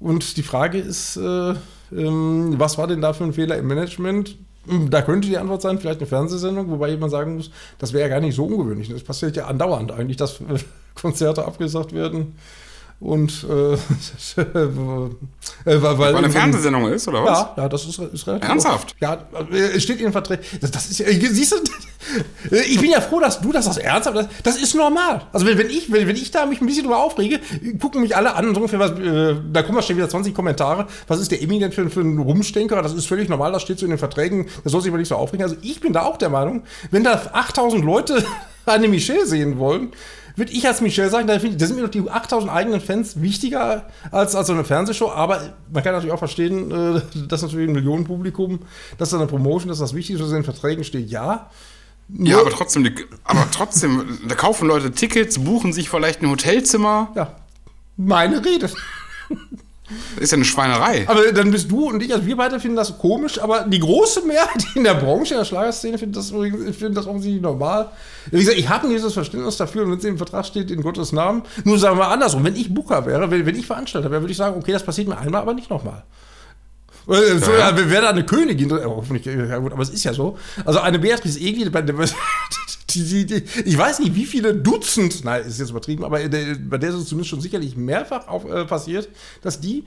[0.00, 1.54] Und die Frage ist, äh,
[1.92, 4.36] ähm, was war denn da für ein Fehler im Management?
[4.66, 8.08] Da könnte die Antwort sein, vielleicht eine Fernsehsendung, wobei jemand sagen muss, das wäre ja
[8.08, 8.90] gar nicht so ungewöhnlich.
[8.90, 10.40] Das passiert ja andauernd eigentlich, dass
[10.94, 12.34] Konzerte abgesagt werden.
[13.00, 13.78] Und äh, äh,
[15.64, 17.38] weil, weil eine Fernsehsendung ist, oder was?
[17.38, 18.46] Ja, ja das ist, ist relativ.
[18.46, 18.90] Ernsthaft?
[18.90, 18.96] Oft.
[19.00, 19.18] Ja,
[19.74, 20.44] es steht in den Verträgen.
[20.60, 21.56] Das, das, ist ja, siehst du,
[22.50, 25.22] ich bin ja froh, dass du das aus ernsthaft, das, das ist normal.
[25.32, 27.40] Also wenn, wenn, ich, wenn, wenn ich da mich ein bisschen drüber aufrege,
[27.80, 31.20] gucken mich alle an, so ungefähr, was, äh, da kommen schon wieder 20 Kommentare, was
[31.20, 32.82] ist der Emmy denn für, für ein Rumstenker?
[32.82, 35.08] Das ist völlig normal, das steht so in den Verträgen, das soll sich aber nicht
[35.08, 35.42] so aufregen.
[35.42, 38.22] Also ich bin da auch der Meinung, wenn da 8000 Leute
[38.66, 39.92] eine Michelle sehen wollen,
[40.40, 43.86] würde ich als Michelle sagen, da, da sind mir doch die 8000 eigenen Fans wichtiger
[44.10, 45.10] als, als so eine Fernsehshow.
[45.10, 48.60] Aber man kann natürlich auch verstehen, äh, dass natürlich ein Millionenpublikum,
[48.96, 51.50] dass da eine Promotion, dass das wichtig ist, was in den Verträgen steht, ja.
[52.08, 57.12] ja, aber trotzdem, die, aber trotzdem, da kaufen Leute Tickets, buchen sich vielleicht ein Hotelzimmer.
[57.14, 57.36] Ja,
[57.96, 58.70] meine Rede.
[60.14, 61.04] Das ist ja eine Schweinerei.
[61.08, 64.22] Aber dann bist du und ich, also wir beide finden das komisch, aber die große
[64.26, 67.90] Mehrheit in der Branche, in der Schlagerszene, findet das, find das offensichtlich normal.
[68.30, 71.42] Wie gesagt, ich habe dieses Verständnis dafür, wenn es im Vertrag steht, in Gottes Namen.
[71.64, 74.32] Nur sagen wir mal andersrum, wenn ich Booker wäre, wenn, wenn ich Veranstalter wäre, würde
[74.32, 76.04] ich sagen, okay, das passiert mir einmal, aber nicht nochmal.
[77.08, 77.76] Äh, so, ja.
[77.76, 80.38] wäre da eine Königin, hoffentlich, ja gut, aber es ist ja so.
[80.64, 85.58] Also eine Beatrice Egli, Die, die, die, ich weiß nicht, wie viele Dutzend, nein, ist
[85.58, 89.08] jetzt übertrieben, aber der, bei der ist es zumindest schon sicherlich mehrfach auf, äh, passiert,
[89.42, 89.84] dass die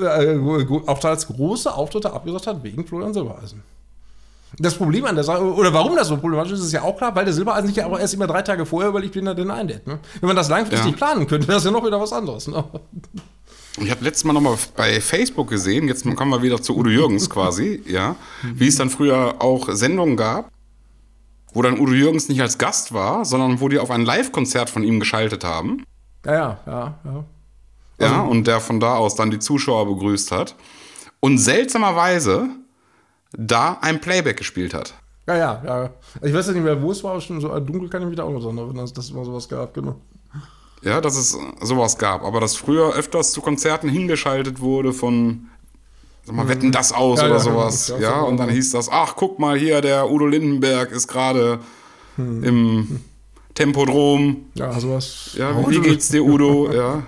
[0.00, 0.38] äh,
[0.86, 3.62] auch teils große Auftritte abgesagt hat wegen Florian Silbereisen.
[4.58, 7.14] Das Problem an der Sache, oder warum das so problematisch ist, ist ja auch klar,
[7.14, 9.50] weil der Silbereisen sich ja auch erst immer drei Tage vorher überlegt, wen er denn
[9.50, 9.86] einlädt.
[9.86, 9.98] Ne?
[10.20, 10.96] Wenn man das langfristig ja.
[10.96, 12.46] planen könnte, wäre das ja noch wieder was anderes.
[12.46, 12.64] Ne?
[13.80, 17.28] Ich habe letztes Mal nochmal bei Facebook gesehen, jetzt kommen wir wieder zu Udo Jürgens
[17.28, 20.52] quasi, ja, wie es dann früher auch Sendungen gab,
[21.54, 24.82] wo dann Udo Jürgens nicht als Gast war, sondern wo die auf ein Live-Konzert von
[24.82, 25.84] ihm geschaltet haben.
[26.26, 27.24] Ja, ja, ja, ja.
[28.00, 30.56] Ja, also, und der von da aus dann die Zuschauer begrüßt hat.
[31.20, 32.48] Und seltsamerweise
[33.32, 34.94] da ein Playback gespielt hat.
[35.26, 35.90] Ja, ja, ja.
[36.22, 38.24] Ich weiß ja nicht mehr, wo es war, schon so dunkel kann ich mich da
[38.24, 39.96] auch noch sagen, wenn das immer sowas gab, genau.
[40.82, 45.48] Ja, dass es sowas gab, aber dass früher öfters zu Konzerten hingeschaltet wurde von,
[46.24, 47.88] sag mal, wetten das aus ja, oder ja, sowas.
[47.88, 51.60] Ja, ja und dann hieß das, ach, guck mal hier, der Udo Lindenberg ist gerade
[52.16, 52.44] hm.
[52.44, 53.00] im
[53.54, 54.46] Tempodrom.
[54.54, 55.30] Ja, sowas.
[55.38, 56.70] Ja, wie, geht's dir, Udo?
[56.74, 57.02] ja.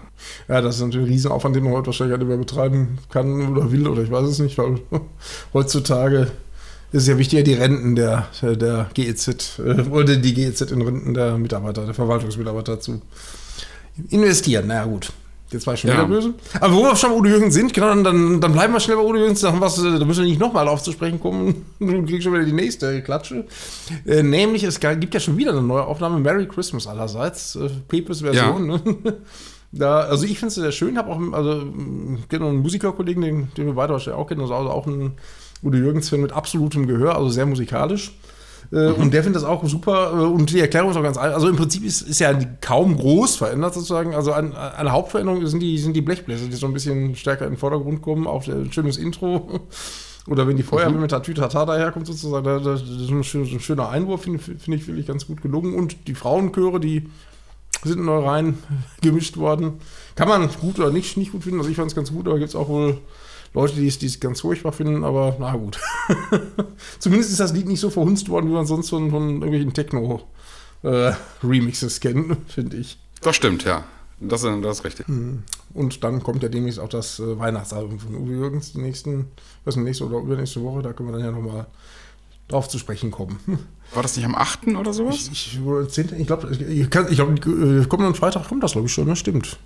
[0.48, 3.70] Ja, das ist natürlich ein Riesenaufwand, den man heute wahrscheinlich nicht mehr betreiben kann oder
[3.70, 4.80] will oder ich weiß es nicht, weil
[5.52, 6.32] heutzutage
[6.92, 11.14] ist es ja wichtiger, die Renten der, der GEZ äh, oder die GEZ in Renten
[11.14, 13.02] der Mitarbeiter, der Verwaltungsmitarbeiter zu
[14.08, 14.64] investieren.
[14.68, 15.12] Na ja, gut.
[15.52, 15.96] Jetzt war ich schon ja.
[15.96, 16.34] wieder böse.
[16.60, 19.02] Aber wo wir schon bei Udo Jürgens sind, genau, dann, dann bleiben wir schnell bei
[19.02, 19.40] Udo Jürgens.
[19.40, 21.66] Da, was, da müssen wir nicht nochmal aufzusprechen kommen.
[21.78, 23.44] Du kriegst schon wieder die nächste Klatsche.
[24.04, 26.18] Äh, nämlich, es gibt ja schon wieder eine neue Aufnahme.
[26.18, 27.54] Merry Christmas allerseits.
[27.54, 28.70] Äh, Pepes Version.
[28.70, 28.76] Ja.
[28.76, 29.14] Ne?
[29.72, 31.66] Da, also ich finde es sehr schön, habe auch also,
[32.28, 35.14] genau einen Musikerkollegen, den, den wir beide wahrscheinlich auch kennen, also auch ein
[35.62, 38.12] Udo Jürgens-Fan mit absolutem Gehör, also sehr musikalisch.
[38.72, 38.94] Äh, mhm.
[38.94, 40.12] Und der findet das auch super.
[40.12, 41.34] Äh, und die Erklärung ist auch ganz einfach.
[41.34, 44.14] Also im Prinzip ist, ist ja kaum groß verändert sozusagen.
[44.14, 47.52] Also eine, eine Hauptveränderung sind die, sind die Blechbläser, die so ein bisschen stärker in
[47.52, 48.26] den Vordergrund kommen.
[48.26, 49.60] Auch ein schönes Intro.
[50.28, 51.02] Oder wenn die Feuerwehr mhm.
[51.02, 55.40] mit Tatütata daherkommt, sozusagen, das ist ein schöner Einwurf, finde find ich wirklich ganz gut
[55.40, 55.74] gelungen.
[55.74, 57.08] Und die Frauenchöre, die
[57.84, 58.58] sind neu rein
[59.02, 59.74] gemischt worden.
[60.16, 61.58] Kann man gut oder nicht, nicht gut finden.
[61.58, 62.98] Also ich fand es ganz gut, aber gibt es auch wohl
[63.56, 65.80] Leute, die es, ganz furchtbar finden, aber na gut.
[66.98, 71.96] Zumindest ist das Lied nicht so verhunzt worden, wie man sonst von, von irgendwelchen Techno-Remixes
[71.96, 72.98] äh, kennt, finde ich.
[73.22, 73.84] Das stimmt, ja.
[74.20, 75.08] Das, das ist richtig.
[75.08, 75.42] Hm.
[75.72, 79.28] Und dann kommt ja demnächst auch das äh, Weihnachtsalbum von Uwe Jürgens, die nächsten,
[79.64, 81.66] was nächste oder übernächste Woche, da können wir dann ja nochmal
[82.48, 83.38] drauf zu sprechen kommen.
[83.94, 84.66] War das nicht am 8.
[84.68, 85.30] oder sowas?
[85.32, 85.60] Ich, ich,
[86.18, 89.16] ich glaube, ich, glaub, ich äh, kommenden Freitag kommt das, glaube ich, schon, ne?
[89.16, 89.56] Stimmt.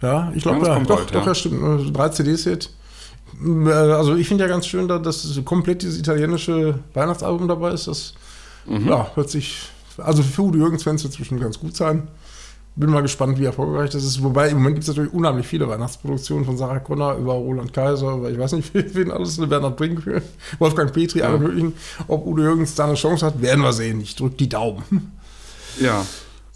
[0.00, 1.34] Ja, ich glaube, ja, doch, bald, doch, ja.
[1.34, 1.94] stimmt.
[1.94, 2.68] Drei CDs jetzt.
[2.68, 2.83] Äh,
[3.42, 7.86] also ich finde ja ganz schön, dass komplett dieses italienische Weihnachtsalbum dabei ist.
[7.86, 8.14] Das
[8.66, 8.88] mhm.
[8.88, 12.08] ja, hört sich, also für Udo Jürgens-Fans wird es ganz gut sein.
[12.76, 14.20] Bin mal gespannt, wie erfolgreich das ist.
[14.22, 18.16] Wobei im Moment gibt es natürlich unheimlich viele Weihnachtsproduktionen von Sarah Connor über Roland Kaiser,
[18.16, 20.02] über ich weiß nicht, wen alles, Bernhard Brink,
[20.58, 21.28] Wolfgang Petri, ja.
[21.28, 21.74] alle möglichen.
[22.08, 24.00] Ob Udo Jürgens da eine Chance hat, werden wir sehen.
[24.00, 25.12] Ich drücke die Daumen.
[25.80, 26.04] Ja.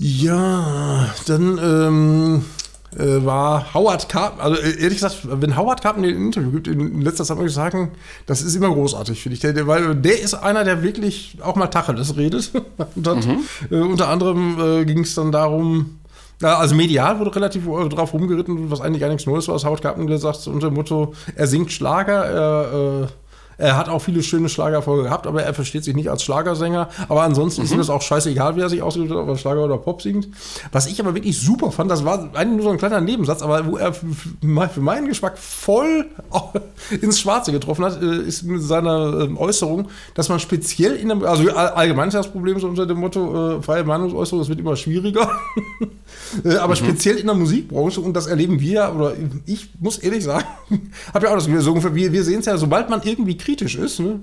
[0.00, 2.57] Ja, dann ähm, äh,
[2.96, 7.24] war Howard Carpen, also äh, ehrlich gesagt, wenn Howard Carpen ein Interview gibt, in letzter
[7.24, 7.92] Zeit muss ich sagen,
[8.27, 9.40] das ist immer großartig, finde ich.
[9.40, 12.51] Der, der, weil der ist einer, der wirklich auch mal Tacheles redet.
[12.94, 13.40] Und hat, mhm.
[13.70, 15.98] äh, unter anderem äh, ging es dann darum,
[16.40, 19.59] also medial wurde relativ äh, drauf rumgeritten, was eigentlich gar nichts Neues war.
[19.59, 23.07] Howard Carpen gesagt, unter dem Motto, er singt Schlager, er äh,
[23.58, 26.88] er hat auch viele schöne Schlagerfolge gehabt, aber er versteht sich nicht als Schlagersänger.
[27.08, 27.64] Aber ansonsten mhm.
[27.64, 30.00] ist ihm das auch scheißegal, wie er sich ausgesucht hat, ob er Schlager oder Pop
[30.00, 30.28] singt.
[30.70, 33.66] Was ich aber wirklich super fand, das war eigentlich nur so ein kleiner Nebensatz, aber
[33.66, 36.06] wo er für meinen Geschmack voll
[37.02, 41.24] ins Schwarze getroffen hat, äh, ist mit seiner ähm, Äußerung, dass man speziell in einem,
[41.24, 44.76] also allgemein ist das Problem so unter dem Motto, äh, freie Meinungsäußerung, es wird immer
[44.76, 45.30] schwieriger.
[46.44, 46.76] Äh, aber mhm.
[46.76, 49.14] speziell in der Musikbranche, und das erleben wir, oder
[49.46, 50.44] ich muss ehrlich sagen,
[51.14, 53.36] habe ja auch das Gefühl, so ungefähr, wir, wir sehen es ja, sobald man irgendwie
[53.48, 54.00] kritisch ist.
[54.00, 54.20] Ne?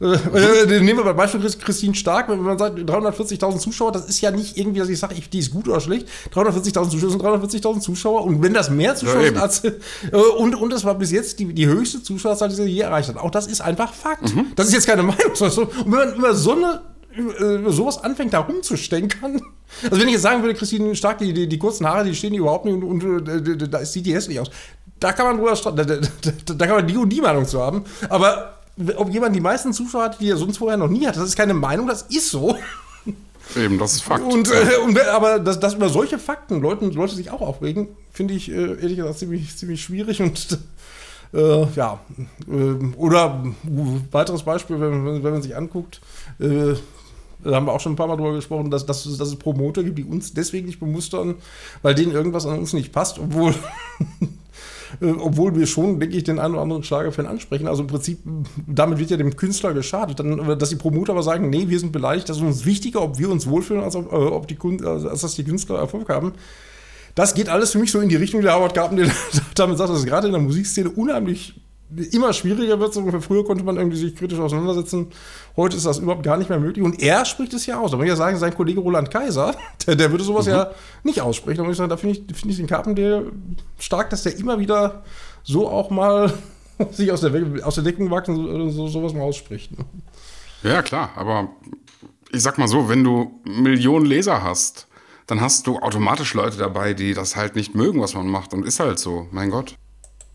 [0.00, 4.20] Äh, äh, nehmen wir mal Beispiel Christine Stark, wenn man sagt 340.000 Zuschauer, das ist
[4.20, 6.06] ja nicht irgendwie, dass ich sage, die ist gut oder schlecht.
[6.34, 9.72] 340.000 Zuschauer sind 340.000 Zuschauer und wenn das mehr Zuschauer ja, sind als äh,
[10.38, 13.16] und und das war bis jetzt die, die höchste Zuschauerzahl, die sie je erreicht hat.
[13.16, 14.34] Auch das ist einfach Fakt.
[14.34, 14.52] Mhm.
[14.54, 15.32] Das ist jetzt keine Meinung.
[15.32, 16.82] Und wenn man über so eine
[17.16, 19.40] über sowas anfängt, da rumzustänkern.
[19.82, 22.32] Also wenn ich jetzt sagen würde, Christine Stark, die, die, die kurzen Haare, die stehen
[22.32, 24.50] überhaupt nicht und, und, und da sieht die hässlich aus
[25.00, 25.96] da kann man drüber da, da,
[26.54, 27.84] da, kann man die und die Meinung zu haben.
[28.08, 28.57] Aber
[28.96, 31.36] ob jemand die meisten Zuschauer hat, die er sonst vorher noch nie hat, das ist
[31.36, 32.56] keine Meinung, das ist so.
[33.56, 34.30] Eben, das ist Fakt.
[34.30, 38.34] Und, äh, und aber dass, dass, über solche Fakten Leute, Leute sich auch aufregen, finde
[38.34, 40.58] ich äh, ehrlich gesagt ziemlich, ziemlich schwierig und
[41.32, 42.00] äh, ja.
[42.46, 43.44] Äh, oder
[44.10, 46.00] weiteres Beispiel, wenn, wenn man sich anguckt,
[46.38, 46.74] äh,
[47.44, 49.84] da haben wir auch schon ein paar Mal drüber gesprochen, dass, dass, dass es Promoter
[49.84, 51.36] gibt, die uns deswegen nicht bemustern,
[51.82, 53.54] weil denen irgendwas an uns nicht passt, obwohl
[55.00, 57.66] äh, obwohl wir schon, denke ich, den einen oder anderen Schlagerfan ansprechen.
[57.66, 58.20] Also im Prinzip,
[58.66, 60.20] damit wird ja dem Künstler geschadet.
[60.20, 63.18] Dann, dass die Promoter aber sagen, nee, wir sind beleidigt, das ist uns wichtiger, ob
[63.18, 66.32] wir uns wohlfühlen, als, ob, äh, ob die, als dass die Künstler Erfolg haben.
[67.14, 69.10] Das geht alles für mich so in die Richtung, der Howard Carpenter
[69.54, 71.60] damit sagt, dass es gerade in der Musikszene unheimlich
[72.12, 72.94] immer schwieriger wird.
[73.24, 75.08] Früher konnte man irgendwie sich kritisch auseinandersetzen.
[75.56, 76.84] Heute ist das überhaupt gar nicht mehr möglich.
[76.84, 77.90] Und er spricht es ja aus.
[77.90, 79.54] Da muss ich ja sagen, sein Kollege Roland Kaiser,
[79.86, 80.52] der, der würde sowas mhm.
[80.52, 80.70] ja
[81.02, 81.58] nicht aussprechen.
[81.58, 83.22] Da muss ich sagen, da finde ich, find ich den Carpenter
[83.78, 85.02] stark, dass der immer wieder
[85.42, 86.32] so auch mal
[86.90, 87.32] sich aus der,
[87.66, 89.70] aus der Deckung wachsen und so, sowas mal ausspricht.
[90.62, 91.10] Ja, klar.
[91.16, 91.48] Aber
[92.32, 94.88] ich sag mal so, wenn du Millionen Leser hast,
[95.26, 98.52] dann hast du automatisch Leute dabei, die das halt nicht mögen, was man macht.
[98.52, 99.76] Und ist halt so, mein Gott.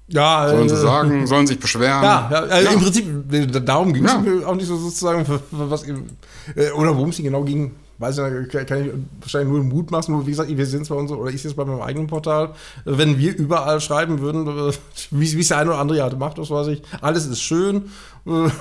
[0.07, 2.03] Ja, sollen sie äh, sagen, sollen sich beschweren.
[2.03, 2.73] Ja, ja, also ja.
[2.73, 4.47] im Prinzip, darum ging es ja.
[4.47, 8.91] auch nicht so sozusagen, was, äh, oder worum es genau ging, weiß ich, kann ich
[9.21, 10.25] wahrscheinlich nur Mut machen.
[10.25, 12.51] Wie gesagt, wir sind zwar unser, oder ich jetzt bei meinem eigenen Portal,
[12.85, 14.73] wenn wir überall schreiben würden, äh,
[15.11, 17.89] wie es der eine oder andere ja macht, das weiß ich, alles ist schön
[18.25, 18.51] und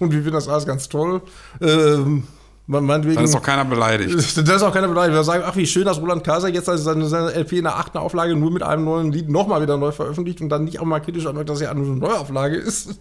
[0.00, 1.22] wir finden das alles ganz toll.
[1.60, 2.24] Ähm,
[2.66, 4.36] man, meinetwegen, Dann ist auch keiner beleidigt.
[4.36, 5.14] Dann ist auch keiner beleidigt.
[5.14, 7.98] Wir sagen, ach, wie schön, dass Roland Kaiser jetzt seine, seine LP in der achten
[7.98, 11.00] Auflage nur mit einem neuen Lied nochmal wieder neu veröffentlicht und dann nicht auch mal
[11.00, 12.98] kritisch anmerkt, dass ja eine Neuauflage ist.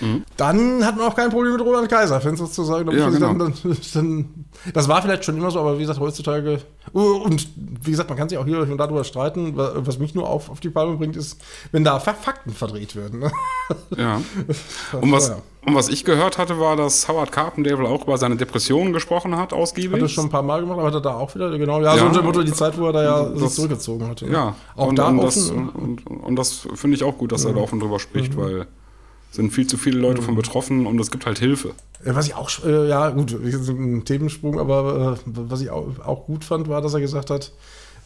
[0.00, 0.24] Mhm.
[0.36, 2.90] Dann hat man auch kein Problem mit Roland Kaiser, wenn sozusagen.
[2.96, 3.34] Ja, genau.
[3.34, 3.54] dann,
[3.94, 6.60] dann, das war vielleicht schon immer so, aber wie gesagt, heutzutage.
[6.92, 9.52] Und wie gesagt, man kann sich auch hier und darüber streiten.
[9.56, 11.40] Was mich nur auf, auf die Palme bringt, ist,
[11.72, 13.20] wenn da Fakten verdreht werden.
[13.20, 13.32] Ne?
[13.96, 14.20] Ja.
[14.92, 15.32] Und was,
[15.66, 19.52] und was ich gehört hatte, war, dass Howard Carpendale auch über seine Depressionen gesprochen hat,
[19.52, 19.94] ausgiebig.
[19.94, 21.80] Hat er schon ein paar Mal gemacht, aber hat er da auch wieder, genau.
[21.80, 24.26] Ja, ja so unter Motto die Zeit, wo er da ja das, sich zurückgezogen hatte.
[24.26, 27.50] Ja, auch und, da und das, und, und, das finde ich auch gut, dass ja.
[27.50, 28.40] er da offen drüber spricht, mhm.
[28.40, 28.66] weil
[29.34, 30.38] sind viel zu viele Leute von mhm.
[30.38, 31.72] betroffen und es gibt halt Hilfe.
[32.04, 36.44] Was ich auch, äh, ja gut, ein Themensprung, aber äh, was ich auch, auch, gut
[36.44, 37.52] fand, war, dass er gesagt hat,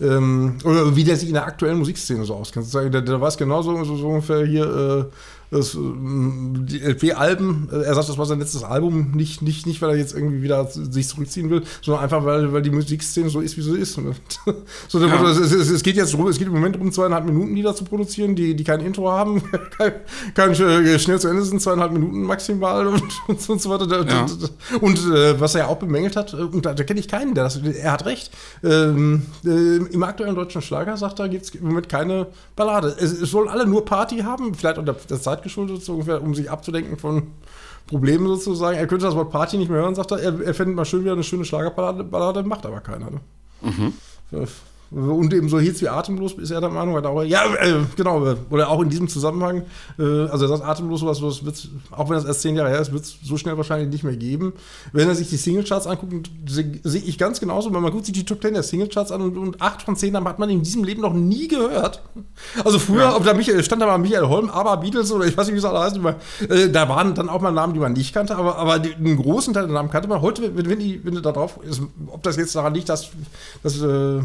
[0.00, 2.72] ähm, oder wie der sich in der aktuellen Musikszene so auskennt.
[2.72, 5.04] Der, der weiß genauso so, so ungefähr hier, äh,
[5.50, 9.80] das, ähm, die LP-Alben, äh, er sagt, das war sein letztes Album, nicht, nicht, nicht
[9.80, 13.40] weil er jetzt irgendwie wieder sich zurückziehen will, sondern einfach, weil, weil die Musikszene so
[13.40, 13.94] ist, wie sie ist.
[14.88, 15.30] so, ja.
[15.30, 17.84] es, es, es, geht jetzt drum, es geht im Moment um zweieinhalb Minuten Lieder zu
[17.84, 19.42] produzieren, die, die kein Intro haben,
[19.78, 19.92] kein,
[20.34, 23.88] kein, äh, schnell zu Ende sind, zweieinhalb Minuten maximal und, und, und so weiter.
[23.88, 24.26] Ja.
[24.80, 27.34] Und äh, was er ja auch bemängelt hat, äh, und da, da kenne ich keinen,
[27.34, 28.30] der das, er hat recht,
[28.62, 32.94] ähm, äh, im aktuellen deutschen Schlager, sagt er, gibt es im Moment keine Ballade.
[32.98, 36.34] Es, es sollen alle nur Party haben, vielleicht unter der Zeit geschuldet, so ungefähr, um
[36.34, 37.28] sich abzudenken von
[37.86, 38.76] Problemen sozusagen.
[38.76, 40.18] Er könnte das Wort Party nicht mehr hören, sagt er.
[40.20, 43.10] Er, er fände mal schön wieder eine schöne Schlagerballade, macht aber keiner.
[43.10, 43.20] Ne?
[43.62, 43.92] Mhm.
[44.90, 48.34] Und eben so Hits wie Atemlos ist er der Meinung, hat auch, ja, äh, genau,
[48.48, 49.62] oder auch in diesem Zusammenhang,
[49.98, 52.80] äh, also er sagt Atemlos, was, was wird's, auch wenn das erst zehn Jahre her
[52.80, 54.54] ist, wird es so schnell wahrscheinlich nicht mehr geben.
[54.92, 58.14] Wenn er sich die Singlecharts anguckt, sehe seh ich ganz genauso, wenn man guckt sich
[58.14, 60.84] die Top Ten der Singlecharts an und, und acht von zehn hat man in diesem
[60.84, 62.02] Leben noch nie gehört.
[62.64, 63.16] Also früher, ja.
[63.16, 65.58] ob da Michael, stand da mal Michael Holm, aber Beatles oder ich weiß nicht, wie
[65.58, 65.98] es alle heißt,
[66.48, 69.16] äh, da waren dann auch mal Namen, die man nicht kannte, aber, aber die, einen
[69.16, 70.22] großen Teil der Namen kannte man.
[70.22, 73.10] Heute, wenn, wenn, die, wenn du da drauf ist, ob das jetzt daran liegt, dass,
[73.62, 74.20] dass äh,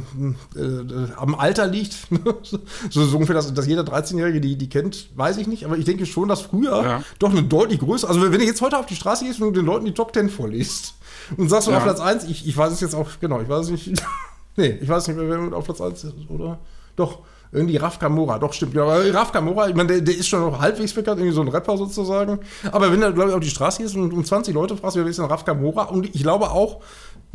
[0.56, 1.94] äh, am Alter liegt.
[2.89, 5.66] so, so, ungefähr, dass, dass jeder 13-Jährige die, die kennt, weiß ich nicht.
[5.66, 7.04] Aber ich denke schon, dass früher ja.
[7.20, 8.10] doch eine deutlich größere.
[8.10, 10.30] Also, wenn du jetzt heute auf die Straße gehst und den Leuten die Top 10
[10.30, 10.96] vorliest
[11.38, 11.78] und sagst du ja.
[11.78, 13.94] auf Platz 1, ich, ich weiß es jetzt auch, genau, ich weiß es nicht.
[14.56, 16.60] nee, ich weiß nicht mehr, wer auf Platz 1 ist, oder?
[16.96, 17.20] Doch.
[17.54, 18.74] Irgendwie Raf Kamora, doch stimmt.
[18.74, 21.42] Ja, aber Raf Kamora, ich meine, der, der, ist schon noch halbwegs bekannt, irgendwie so
[21.42, 22.39] ein Rapper sozusagen.
[22.72, 25.06] Aber wenn du, glaube ich, auf die Straße gehst und um 20 Leute fragst, wer
[25.06, 25.84] ist denn Raf Kamora?
[25.84, 26.82] Und ich glaube auch,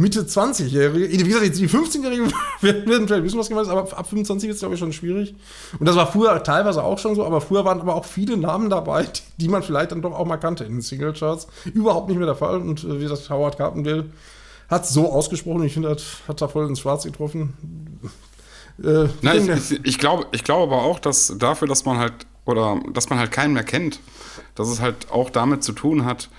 [0.00, 4.08] Mitte 20-Jährige, wie gesagt, jetzt die 15-Jährigen werden vielleicht wissen, was gemeint ist, aber ab
[4.08, 5.34] 25 ist es, glaube ich, schon schwierig.
[5.80, 8.70] Und das war früher teilweise auch schon so, aber früher waren aber auch viele Namen
[8.70, 9.08] dabei,
[9.38, 11.48] die man vielleicht dann doch auch mal kannte in den Singlecharts.
[11.74, 12.58] Überhaupt nicht mehr der Fall.
[12.58, 14.04] Und äh, wie gesagt, Howard Carpendale
[14.68, 17.54] hat es so ausgesprochen, ich finde, hat, hat da voll ins Schwarz getroffen.
[18.80, 22.12] Äh, Nein, ich, ich, ich, glaube, ich glaube aber auch, dass dafür, dass man halt,
[22.44, 23.98] oder dass man halt keinen mehr kennt,
[24.54, 26.30] dass es halt auch damit zu tun hat,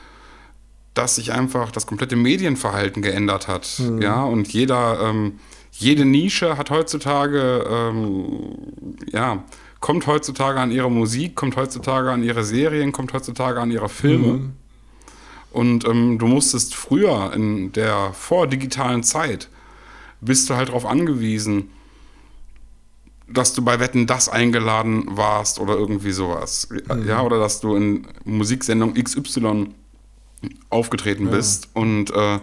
[0.93, 3.79] dass sich einfach das komplette Medienverhalten geändert hat.
[3.79, 4.01] Mhm.
[4.01, 5.39] Ja, und jeder, ähm,
[5.71, 8.57] jede Nische hat heutzutage, ähm,
[9.11, 9.43] ja,
[9.79, 14.27] kommt heutzutage an ihre Musik, kommt heutzutage an ihre Serien, kommt heutzutage an ihre Filme.
[14.27, 14.53] Mhm.
[15.51, 19.49] Und ähm, du musstest früher in der vordigitalen Zeit,
[20.21, 21.69] bist du halt darauf angewiesen,
[23.27, 26.67] dass du bei Wetten das eingeladen warst oder irgendwie sowas.
[26.69, 27.07] Mhm.
[27.07, 29.73] Ja, oder dass du in Musiksendung XY
[30.69, 31.31] aufgetreten ja.
[31.31, 31.69] bist.
[31.73, 32.39] Und äh,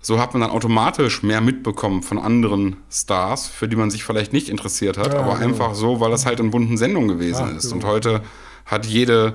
[0.00, 4.32] so hat man dann automatisch mehr mitbekommen von anderen Stars, für die man sich vielleicht
[4.32, 5.44] nicht interessiert hat, ja, aber genau.
[5.44, 7.64] einfach so, weil das halt in bunten Sendungen gewesen ja, ist.
[7.64, 7.76] Genau.
[7.76, 8.22] Und heute
[8.64, 9.34] hat jede,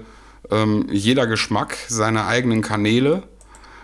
[0.49, 3.23] ähm, jeder Geschmack seine eigenen Kanäle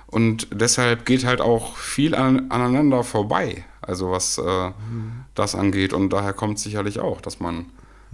[0.07, 5.23] und deshalb geht halt auch viel an, aneinander vorbei, also was äh, mhm.
[5.35, 5.93] das angeht.
[5.93, 7.67] Und daher kommt sicherlich auch, dass man.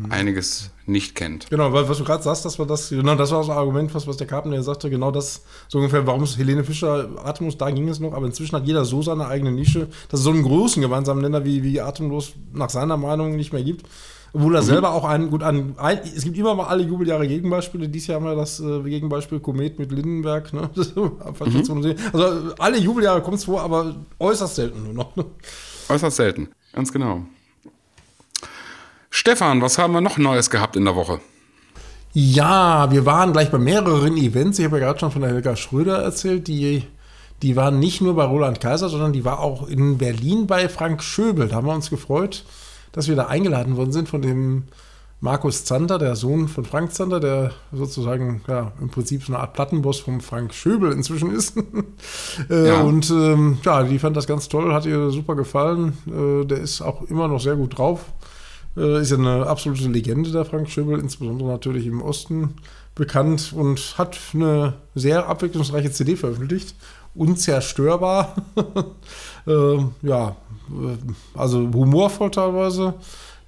[0.10, 1.50] Einiges nicht kennt.
[1.50, 4.08] Genau, weil was du gerade sagst, das war das, genau, das war das Argument, was,
[4.08, 7.90] was der Carpenter sagte, genau das, so ungefähr, warum es Helene Fischer Atemlos, da ging
[7.90, 10.82] es noch, aber inzwischen hat jeder so seine eigene Nische, dass es so einen großen
[10.82, 13.88] gemeinsamen Nenner wie, wie Atemlos nach seiner Meinung nicht mehr gibt.
[14.34, 14.66] Obwohl er mhm.
[14.66, 17.90] selber auch einen, gut, an, ein, es gibt immer mal alle Jubeljahre Gegenbeispiele.
[17.90, 20.54] Dieses Jahr haben wir das äh, Gegenbeispiel Komet mit Lindenberg.
[20.54, 20.70] Ne?
[20.96, 21.96] mhm.
[22.14, 25.16] Also alle Jubeljahre kommt es vor, aber äußerst selten nur noch.
[25.16, 25.26] Ne?
[25.90, 27.26] Äußerst selten, ganz genau.
[29.10, 31.20] Stefan, was haben wir noch Neues gehabt in der Woche?
[32.14, 34.60] Ja, wir waren gleich bei mehreren Events.
[34.60, 36.48] Ich habe ja gerade schon von der Helga Schröder erzählt.
[36.48, 36.84] Die,
[37.42, 41.04] die war nicht nur bei Roland Kaiser, sondern die war auch in Berlin bei Frank
[41.04, 41.48] Schöbel.
[41.48, 42.44] Da haben wir uns gefreut
[42.98, 44.64] dass wir da eingeladen worden sind von dem
[45.22, 49.54] Markus Zander, der Sohn von Frank Zander, der sozusagen ja, im Prinzip so eine Art
[49.54, 51.58] Plattenboss vom Frank Schöbel inzwischen ist.
[52.50, 52.82] äh, ja.
[52.82, 55.98] Und ähm, ja, die fand das ganz toll, hat ihr super gefallen.
[56.08, 58.06] Äh, der ist auch immer noch sehr gut drauf.
[58.78, 62.56] Äh, ist ja eine absolute Legende, der Frank Schöbel, insbesondere natürlich im Osten
[62.94, 66.76] bekannt und hat eine sehr abwechslungsreiche CD veröffentlicht.
[67.16, 68.36] Unzerstörbar.
[69.48, 70.36] äh, ja,
[70.70, 72.94] äh, also humorvoll teilweise,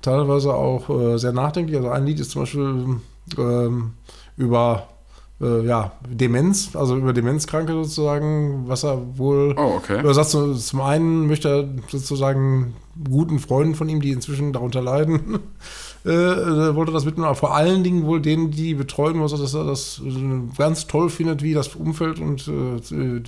[0.01, 1.77] teilweise auch äh, sehr nachdenklich.
[1.77, 3.01] Also ein Lied ist zum Beispiel
[3.37, 3.91] ähm,
[4.35, 4.87] über
[5.41, 9.55] äh, ja, Demenz, also über Demenzkranke sozusagen, was er wohl.
[9.57, 10.01] Oh, okay.
[10.03, 12.73] Er sagt zum einen möchte er sozusagen
[13.09, 15.39] guten Freunden von ihm, die inzwischen darunter leiden,
[16.05, 19.53] äh, äh, wollte das mitnehmen, aber vor allen Dingen wohl denen, die betreuen muss, dass
[19.53, 23.21] er das äh, ganz toll findet, wie das Umfeld und äh,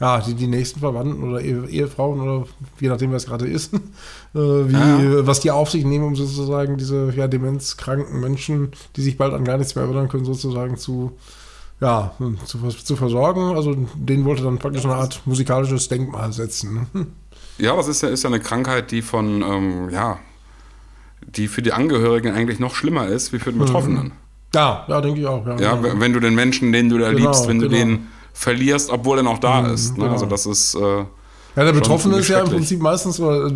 [0.00, 2.46] ja, die, die nächsten Verwandten oder Ehefrauen oder
[2.80, 3.72] je nachdem, was gerade ist,
[4.34, 5.26] äh, wie, ja.
[5.26, 9.44] was die auf sich nehmen, um sozusagen diese ja, demenzkranken Menschen, die sich bald an
[9.44, 11.12] gar nichts mehr erinnern können, sozusagen zu
[11.84, 12.12] ja,
[12.46, 13.54] zu, zu versorgen.
[13.54, 16.88] Also den wollte dann praktisch eine Art musikalisches Denkmal setzen.
[16.92, 17.06] Ne?
[17.58, 20.18] Ja, das ist ja, ist ja eine Krankheit, die von, ähm, ja,
[21.20, 23.66] die für die Angehörigen eigentlich noch schlimmer ist wie für den mhm.
[23.66, 24.12] Betroffenen.
[24.54, 25.46] Ja, ja, denke ich auch.
[25.46, 27.70] Ja, ja, wenn du den Menschen, den du da genau, liebst, wenn genau.
[27.70, 29.96] du den verlierst, obwohl er noch da mhm, ist.
[29.96, 30.04] Ne?
[30.04, 30.12] Genau.
[30.12, 30.74] Also das ist.
[30.74, 31.04] Äh,
[31.56, 33.50] ja, der Betroffene ist ja im Prinzip meistens, äh,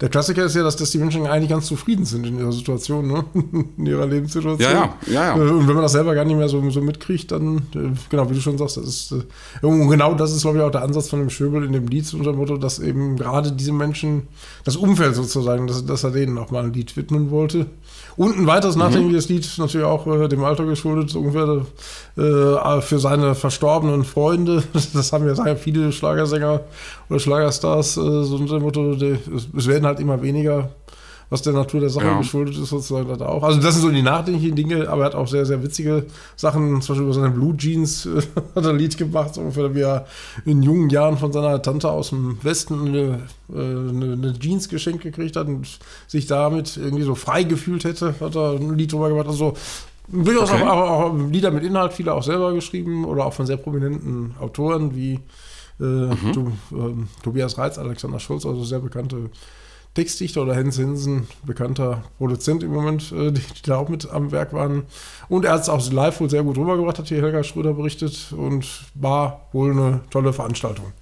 [0.00, 3.06] der Klassiker ist ja, dass, dass die Menschen eigentlich ganz zufrieden sind in ihrer Situation,
[3.06, 3.24] ne?
[3.78, 4.60] in ihrer Lebenssituation.
[4.60, 5.36] Ja, ja, ja, ja.
[5.36, 8.28] Äh, und wenn man das selber gar nicht mehr so, so mitkriegt, dann, äh, genau,
[8.28, 9.14] wie du schon sagst, das ist,
[9.62, 12.12] und genau das ist, glaube ich, auch der Ansatz von dem Schöbel in dem Lied
[12.12, 14.28] unter dem Motto, dass eben gerade diese Menschen,
[14.64, 17.66] das Umfeld sozusagen, dass, dass er denen auch mal ein Lied widmen wollte.
[18.16, 18.82] Und ein weiteres mhm.
[18.82, 21.66] nachdenkliches Lied, natürlich auch äh, dem Alter geschuldet, ungefähr
[22.16, 24.62] äh, für seine verstorbenen Freunde.
[24.94, 26.60] Das haben ja viele Schlagersänger
[27.08, 29.18] oder Schlagerstars, äh, so unter dem Motto, die,
[29.56, 30.70] es werden halt immer weniger
[31.28, 32.18] was der Natur der Sache ja.
[32.18, 33.42] geschuldet ist, sozusagen er auch.
[33.42, 36.80] Also das sind so die nachdenklichen Dinge, aber er hat auch sehr, sehr witzige Sachen,
[36.80, 38.22] zum Beispiel über seine Blue Jeans äh,
[38.54, 40.06] hat er ein Lied gemacht, so ungefähr wie er
[40.44, 43.20] in jungen Jahren von seiner Tante aus dem Westen eine,
[43.52, 45.66] äh, eine, eine Jeans geschenkt gekriegt hat und
[46.06, 49.26] sich damit irgendwie so frei gefühlt hätte, hat er ein Lied drüber gemacht.
[49.26, 49.54] Also
[50.08, 50.62] durchaus okay.
[50.62, 54.36] auch, auch, auch, Lieder mit Inhalt, viele auch selber geschrieben oder auch von sehr prominenten
[54.40, 55.18] Autoren wie
[55.84, 56.32] mhm.
[56.32, 59.30] to, äh, Tobias Reitz, Alexander Schulz, also sehr bekannte
[59.96, 64.30] Textdichter oder Hans Hinsen, bekannter Produzent im Moment, äh, die, die, da auch mit am
[64.30, 64.84] Werk waren.
[65.28, 68.32] Und er hat es auch live wohl sehr gut rübergebracht, hat hier Helga Schröder berichtet
[68.36, 70.92] und war wohl eine tolle Veranstaltung.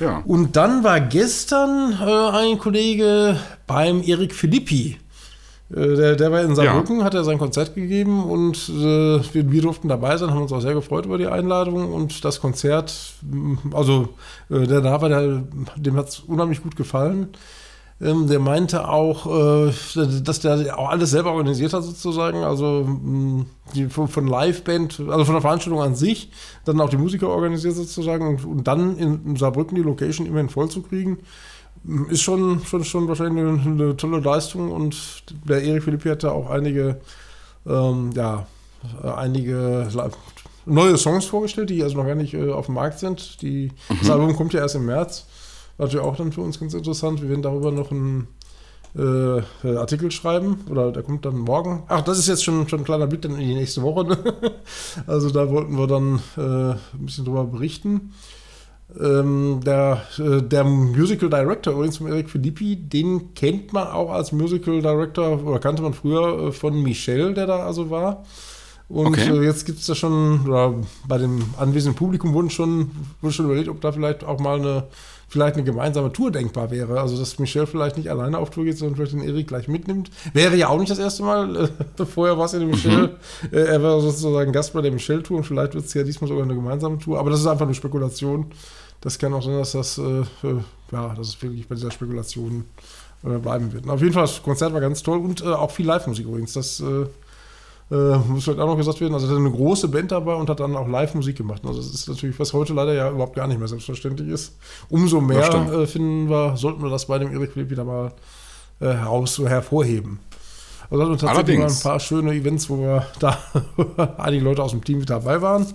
[0.00, 0.22] Ja.
[0.26, 4.98] Und dann war gestern äh, ein Kollege beim Erik Philippi.
[5.70, 7.04] Äh, der, der war in Saarbrücken, ja.
[7.04, 10.60] hat er sein Konzert gegeben und äh, wir, wir, durften dabei sein, haben uns auch
[10.60, 12.94] sehr gefreut über die Einladung und das Konzert,
[13.72, 14.10] also
[14.50, 15.42] äh, der da war, der,
[15.76, 17.28] dem hat es unheimlich gut gefallen.
[18.00, 19.26] Ähm, der meinte auch,
[19.66, 25.24] äh, dass der auch alles selber organisiert hat sozusagen, also mh, die, von Liveband, also
[25.24, 26.30] von der Veranstaltung an sich,
[26.64, 30.68] dann auch die Musiker organisiert sozusagen und, und dann in Saarbrücken die Location immerhin voll
[30.68, 31.18] zu kriegen,
[32.08, 36.50] ist schon, schon, schon wahrscheinlich eine, eine tolle Leistung und der Erik Philippi hatte auch
[36.50, 37.00] einige,
[37.66, 38.46] ähm, ja,
[39.02, 39.88] einige
[40.66, 43.42] neue Songs vorgestellt, die also noch gar nicht äh, auf dem Markt sind.
[43.42, 43.98] Die, mhm.
[44.00, 45.26] Das Album kommt ja erst im März.
[45.78, 47.20] Natürlich auch dann für uns ganz interessant.
[47.20, 48.28] Wir werden darüber noch einen
[48.96, 51.82] äh, äh, Artikel schreiben oder der kommt dann morgen.
[51.88, 54.04] Ach, das ist jetzt schon, schon ein kleiner Blick dann in die nächste Woche.
[54.04, 54.18] Ne?
[55.06, 58.12] Also da wollten wir dann äh, ein bisschen drüber berichten.
[59.00, 64.30] Ähm, der, äh, der Musical Director übrigens von Eric Filippi, den kennt man auch als
[64.30, 68.24] Musical Director oder kannte man früher äh, von Michel, der da also war.
[68.88, 69.30] Und okay.
[69.30, 70.74] äh, jetzt gibt es da schon, oder
[71.08, 72.90] bei dem anwesenden Publikum wurden schon,
[73.22, 74.84] wurde schon überlegt, ob da vielleicht auch mal eine
[75.28, 77.00] vielleicht eine gemeinsame Tour denkbar wäre.
[77.00, 80.10] Also, dass Michel vielleicht nicht alleine auf Tour geht, sondern vielleicht den Erik gleich mitnimmt.
[80.32, 81.70] Wäre ja auch nicht das erste Mal.
[82.14, 83.08] Vorher war es ja der Michel.
[83.08, 83.56] Mhm.
[83.56, 86.44] Äh, er war sozusagen Gast bei der Michel-Tour und vielleicht wird es ja diesmal sogar
[86.44, 87.18] eine gemeinsame Tour.
[87.18, 88.46] Aber das ist einfach eine Spekulation.
[89.00, 90.22] Das kann auch sein, dass das, äh,
[90.92, 92.64] ja, dass es wirklich bei dieser Spekulation
[93.24, 93.88] äh, bleiben wird.
[93.88, 96.54] Auf jeden Fall, das Konzert war ganz toll und äh, auch viel Live-Musik übrigens.
[96.54, 97.06] Das äh,
[97.90, 99.14] äh, muss vielleicht auch noch gesagt werden.
[99.14, 101.62] Also, er hatte eine große Band dabei und hat dann auch Live-Musik gemacht.
[101.66, 104.56] Also, das ist natürlich, was heute leider ja überhaupt gar nicht mehr selbstverständlich ist.
[104.88, 108.12] Umso mehr äh, finden wir, sollten wir das bei dem Erik Philipp wieder mal
[108.80, 110.18] äh, heraus, hervorheben.
[110.90, 113.38] Also, hatten tatsächlich mal ein paar schöne Events, wo wir da
[114.18, 115.66] einige Leute aus dem Team dabei waren.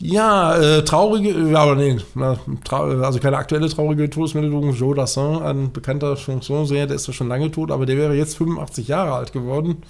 [0.00, 2.38] Ja, äh, traurige, ja, aber nee, na,
[2.70, 4.72] also keine aktuelle traurige Todesmeldung.
[4.72, 8.36] Joe Dassin, ein bekannter Chansonsänger, der ist zwar schon lange tot, aber der wäre jetzt
[8.36, 9.82] 85 Jahre alt geworden.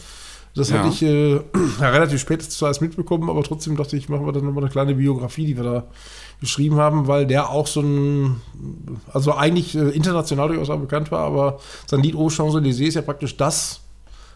[0.55, 0.78] Das ja.
[0.78, 1.40] hatte ich äh,
[1.80, 5.46] relativ spät zuerst mitbekommen, aber trotzdem dachte ich, machen wir dann nochmal eine kleine Biografie,
[5.46, 5.84] die wir da
[6.40, 8.40] geschrieben haben, weil der auch so ein,
[9.12, 13.02] also eigentlich äh, international durchaus auch bekannt war, aber sein Lied Aux Champs-Élysées ist ja
[13.02, 13.84] praktisch das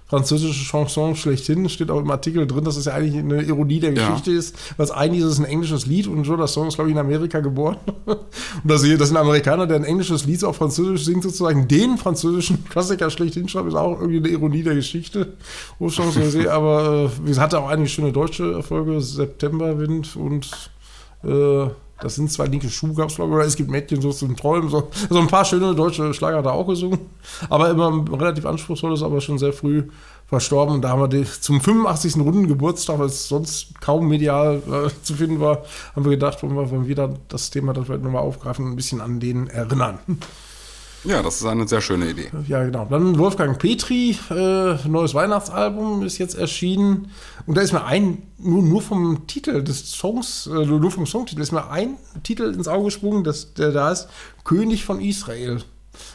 [0.08, 1.68] französische Chanson schlechthin.
[1.68, 4.38] Steht auch im Artikel drin, dass es ja eigentlich eine Ironie der Geschichte ja.
[4.38, 4.56] ist.
[4.76, 7.40] Was eigentlich ist es ein englisches Lied und Joe Song ist, glaube ich, in Amerika
[7.40, 7.76] geboren.
[8.06, 8.18] und
[8.64, 12.64] dass das ist ein Amerikaner, der ein englisches Lied auf Französisch singt, sozusagen den französischen
[12.70, 15.34] Klassiker schlechthin schreibt, ist auch irgendwie eine Ironie der Geschichte.
[15.78, 19.00] Aber äh, es hatte auch einige schöne deutsche Erfolge.
[19.00, 20.70] Septemberwind und
[21.24, 21.68] äh,
[22.00, 24.36] das sind zwei linke Schuhe, gab es glaube ich, oder es gibt Mädchen so zum
[24.36, 24.68] Träumen.
[24.68, 27.00] So, so ein paar schöne deutsche Schlager hat er auch gesungen.
[27.48, 29.88] Aber immer relativ anspruchsvoll, ist aber schon sehr früh
[30.26, 30.76] verstorben.
[30.76, 32.16] Und da haben wir die, zum 85.
[32.16, 35.64] Runden Geburtstag, weil es sonst kaum medial äh, zu finden war,
[35.96, 39.18] haben wir gedacht, wollen wir, wieder das Thema dann vielleicht nochmal aufgreifen, ein bisschen an
[39.18, 39.98] den erinnern.
[41.04, 42.30] Ja, das ist eine sehr schöne Idee.
[42.46, 42.86] Ja, genau.
[42.86, 47.10] Dann Wolfgang Petri, äh, neues Weihnachtsalbum ist jetzt erschienen.
[47.46, 51.40] Und da ist mir ein, nur, nur vom Titel des Songs, äh, nur vom Songtitel,
[51.40, 54.08] ist mir ein Titel ins Auge gesprungen, das, der da ist
[54.44, 55.62] König von Israel.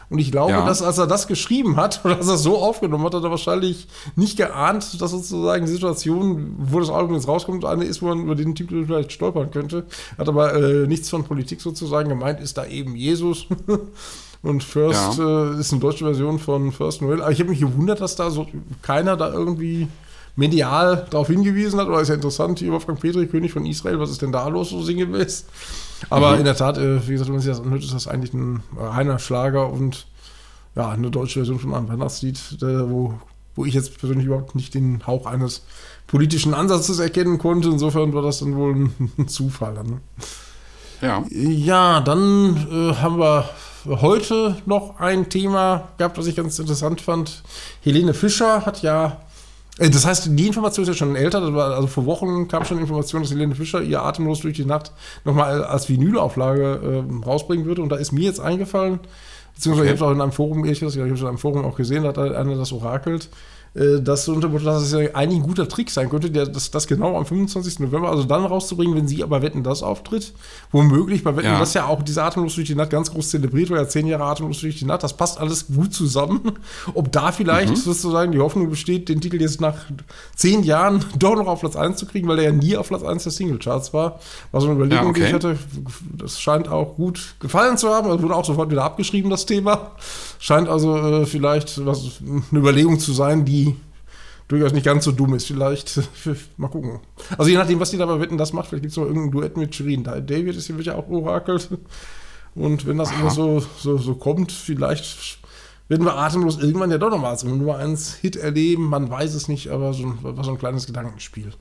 [0.09, 0.65] Und ich glaube, ja.
[0.65, 3.31] dass als er das geschrieben hat oder als er es so aufgenommen hat, hat er
[3.31, 8.07] wahrscheinlich nicht geahnt, dass sozusagen die Situation, wo das Album jetzt rauskommt, eine ist, wo
[8.07, 9.85] man über den Titel vielleicht stolpern könnte.
[10.17, 13.47] Hat aber äh, nichts von Politik sozusagen gemeint, ist da eben Jesus.
[14.43, 15.53] Und First ja.
[15.53, 17.21] äh, ist eine deutsche Version von First Noel.
[17.21, 18.45] Aber ich habe mich gewundert, dass da so
[18.81, 19.87] keiner da irgendwie
[20.35, 21.87] medial darauf hingewiesen hat.
[21.87, 24.69] Oder ist ja interessant, hier Wolfgang Petri, König von Israel, was ist denn da los,
[24.69, 25.45] so sinngemäß?
[26.09, 26.39] Aber mhm.
[26.39, 28.61] in der Tat, äh, wie gesagt, wenn man sich das anhört, ist das eigentlich ein
[28.77, 30.07] reiner Schlager und
[30.75, 33.13] ja, eine deutsche Version von einem Weihnachtslied, äh, wo,
[33.55, 35.63] wo ich jetzt persönlich überhaupt nicht den Hauch eines
[36.07, 37.69] politischen Ansatzes erkennen konnte.
[37.69, 39.75] Insofern war das dann wohl ein, ein Zufall.
[39.75, 40.01] Ne?
[41.01, 41.23] Ja.
[41.29, 43.49] Ja, dann äh, haben wir
[43.85, 47.43] heute noch ein Thema gehabt, was ich ganz interessant fand.
[47.81, 49.19] Helene Fischer hat ja
[49.79, 51.41] äh, das heißt, die Information ist ja schon älter.
[51.41, 54.91] also vor Wochen kam schon Information, dass Helene Fischer ihr Atemlos durch die Nacht
[55.25, 57.81] nochmal als Vinylauflage äh, rausbringen würde.
[57.81, 58.99] Und da ist mir jetzt eingefallen,
[59.55, 59.95] beziehungsweise okay.
[59.95, 62.03] ich habe es auch in einem Forum, ich habe es in einem Forum auch gesehen,
[62.03, 63.29] da hat einer das orakelt,
[63.75, 66.87] äh, das unter dass es ja eigentlich ein guter Trick sein könnte, der, das, das
[66.87, 67.79] genau am 25.
[67.79, 70.33] November, also dann rauszubringen, wenn sie aber Wetten das auftritt.
[70.71, 71.59] Womöglich bei Wetten ja.
[71.59, 74.25] das ja auch diese Atemlos durch die Nacht ganz groß zelebriert, weil ja zehn Jahre
[74.25, 76.53] Atemlos durch die Nacht, das passt alles gut zusammen.
[76.93, 77.75] Ob da vielleicht mhm.
[77.75, 79.75] sozusagen die Hoffnung besteht, den Titel jetzt nach
[80.35, 83.03] zehn Jahren doch noch auf Platz 1 zu kriegen, weil er ja nie auf Platz
[83.03, 84.19] 1 der Singlecharts war.
[84.51, 85.19] War so eine Überlegung, ja, okay.
[85.21, 85.57] die ich hatte.
[86.15, 88.11] Das scheint auch gut gefallen zu haben.
[88.11, 89.91] Es wurde auch sofort wieder abgeschrieben, das Thema.
[90.37, 92.19] Scheint also äh, vielleicht was,
[92.51, 93.62] eine Überlegung zu sein, die
[94.53, 95.47] durchaus nicht ganz so dumm ist.
[95.47, 96.01] Vielleicht,
[96.57, 96.99] mal gucken.
[97.37, 99.57] Also je nachdem, was die dabei wetten, das macht, vielleicht gibt es noch irgendein Duett
[99.57, 100.03] mit Shirin.
[100.03, 101.69] David ist hier ja auch orakelt.
[102.55, 103.21] Und wenn das Aha.
[103.21, 105.39] immer so, so, so kommt, vielleicht
[105.87, 108.89] werden wir atemlos irgendwann ja doch nochmal ein Nummer 1 Hit erleben.
[108.89, 111.51] Man weiß es nicht, aber so, war so ein kleines Gedankenspiel.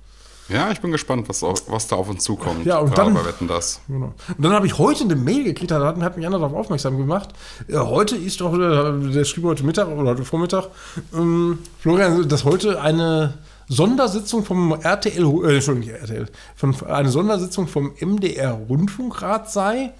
[0.53, 2.67] Ja, ich bin gespannt, was, was da auf uns zukommt.
[2.67, 3.81] Ja, und dann, wetten das.
[3.89, 4.13] Genau.
[4.37, 6.99] Und dann habe ich heute eine Mail gekriegt, da hat, hat mich einer darauf aufmerksam
[6.99, 7.31] gemacht.
[7.69, 10.69] Äh, heute ist doch, äh, der schrieb heute Mittag oder heute Vormittag,
[11.15, 13.35] ähm, Florian, dass heute eine
[13.69, 19.93] Sondersitzung vom RTL, äh, Entschuldigung, RTL, von, eine Sondersitzung vom MDR Rundfunkrat sei.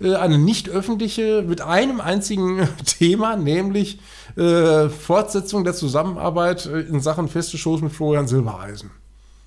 [0.00, 3.98] Äh, eine nicht öffentliche mit einem einzigen Thema, nämlich
[4.36, 8.90] äh, Fortsetzung der Zusammenarbeit in Sachen feste Shows mit Florian Silbereisen.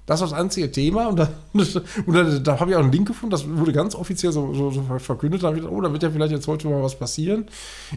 [0.08, 1.30] Das war das einzige Thema und da,
[2.44, 5.44] da habe ich auch einen Link gefunden, das wurde ganz offiziell so, so, so verkündet.
[5.44, 7.46] Da habe ich gedacht, oh, da wird ja vielleicht jetzt heute mal was passieren.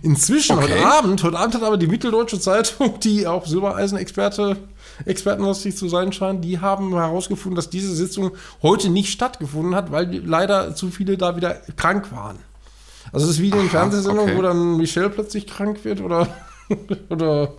[0.03, 0.65] Inzwischen, okay.
[0.65, 4.57] heute Abend, heute Abend hat aber die Mitteldeutsche Zeitung, die auch Silbereisen-Experte
[5.07, 8.33] expertenlastig zu sein scheint, die haben herausgefunden, dass diese Sitzung
[8.63, 12.39] heute nicht stattgefunden hat, weil leider zu viele da wieder krank waren.
[13.13, 14.39] Also es ist wie in den Fernsehsendungen, okay.
[14.39, 16.29] wo dann Michelle plötzlich krank wird oder,
[17.09, 17.55] oder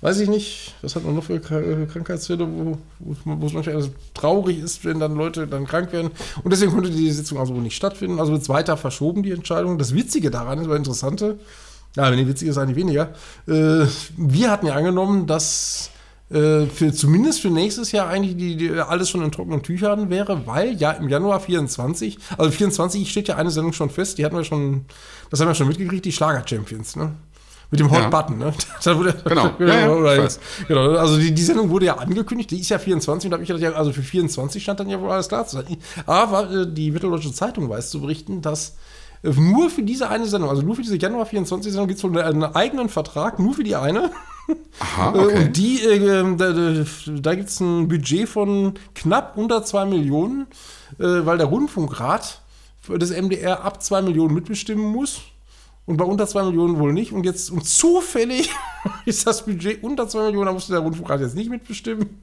[0.00, 4.58] weiß ich nicht, was hat man noch für äh, Krankheitsfälle, wo, wo es manchmal traurig
[4.58, 6.10] ist, wenn dann Leute dann krank werden.
[6.42, 8.18] Und deswegen konnte die Sitzung also wohl nicht stattfinden.
[8.18, 9.78] Also wird es weiter verschoben, die Entscheidung.
[9.78, 11.38] Das Witzige daran ist, oder Interessante,
[11.96, 13.12] ja, wenn die witzige ist, eigentlich weniger.
[13.46, 13.86] Äh,
[14.16, 15.90] wir hatten ja angenommen, dass
[16.30, 20.46] äh, für, zumindest für nächstes Jahr eigentlich die, die, alles schon in trockenen Tüchern wäre,
[20.46, 24.36] weil ja im Januar 24, also 24 steht ja eine Sendung schon fest, die hatten
[24.36, 24.84] wir schon,
[25.30, 27.12] das haben wir schon mitgekriegt, die Schlager-Champions, ne?
[27.70, 28.08] Mit dem Hot ja.
[28.08, 28.52] Button, ne?
[29.24, 29.50] genau.
[29.60, 30.28] ja, ja,
[30.66, 30.90] genau.
[30.96, 33.48] Also die, die Sendung wurde ja angekündigt, die ist ja 24 und da habe ich
[33.48, 35.76] gedacht, also für 24 stand dann ja wohl alles klar zu sein.
[36.06, 38.76] Aber äh, die Mitteldeutsche Zeitung weiß zu berichten, dass
[39.22, 42.04] äh, nur für diese eine Sendung, also nur für diese Januar 24 Sendung, gibt es
[42.04, 44.10] wohl einen eigenen Vertrag, nur für die eine.
[44.80, 45.36] Aha, äh, okay.
[45.36, 46.52] Und die, äh, da,
[47.20, 50.48] da gibt es ein Budget von knapp unter 2 Millionen,
[50.98, 52.42] äh, weil der Rundfunkrat
[52.88, 55.20] des MDR ab 2 Millionen mitbestimmen muss
[55.90, 57.10] und bei unter 2 Millionen wohl nicht.
[57.10, 58.48] Und jetzt, und zufällig
[59.06, 62.22] ist das Budget unter 2 Millionen, da musste der Rundfunkrat jetzt nicht mitbestimmen.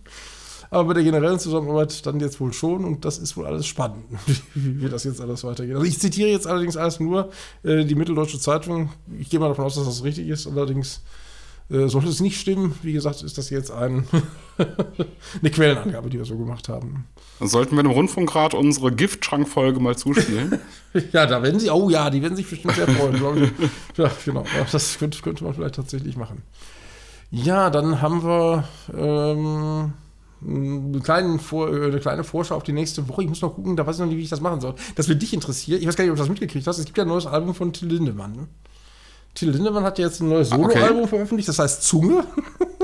[0.69, 4.05] Aber bei der generellen Zusammenarbeit dann jetzt wohl schon und das ist wohl alles spannend,
[4.53, 5.75] wie, wie das jetzt alles weitergeht.
[5.75, 7.29] Also ich zitiere jetzt allerdings alles nur
[7.63, 8.89] äh, die Mitteldeutsche Zeitung.
[9.19, 10.47] Ich gehe mal davon aus, dass das richtig ist.
[10.47, 11.01] Allerdings
[11.69, 14.07] äh, sollte es nicht stimmen, wie gesagt, ist das jetzt ein
[14.57, 17.05] eine Quellenangabe, die wir so gemacht haben.
[17.39, 20.59] Dann sollten wir dem Rundfunkrat unsere Giftschrankfolge mal zuspielen.
[21.11, 23.51] ja, da werden sie, oh ja, die werden sich bestimmt sehr freuen, glaube ich.
[23.97, 24.45] Ja, genau.
[24.71, 26.41] Das könnte, könnte, man vielleicht tatsächlich machen.
[27.29, 28.63] Ja, dann haben wir
[28.95, 29.93] ähm,
[30.45, 33.23] eine, kleine Vor äh, eine kleine Vorschau auf die nächste Woche.
[33.23, 34.75] Ich muss noch gucken, da weiß ich noch nicht, wie ich das machen soll.
[34.95, 35.81] Das wird dich interessieren.
[35.81, 36.77] Ich weiß gar nicht, ob du das mitgekriegt hast.
[36.77, 38.47] Es gibt ja ein neues Album von Till Lindemann.
[39.37, 41.07] Till Lindemann hat jetzt ein neues ah, Soloalbum okay.
[41.09, 42.23] veröffentlicht, das heißt Zunge.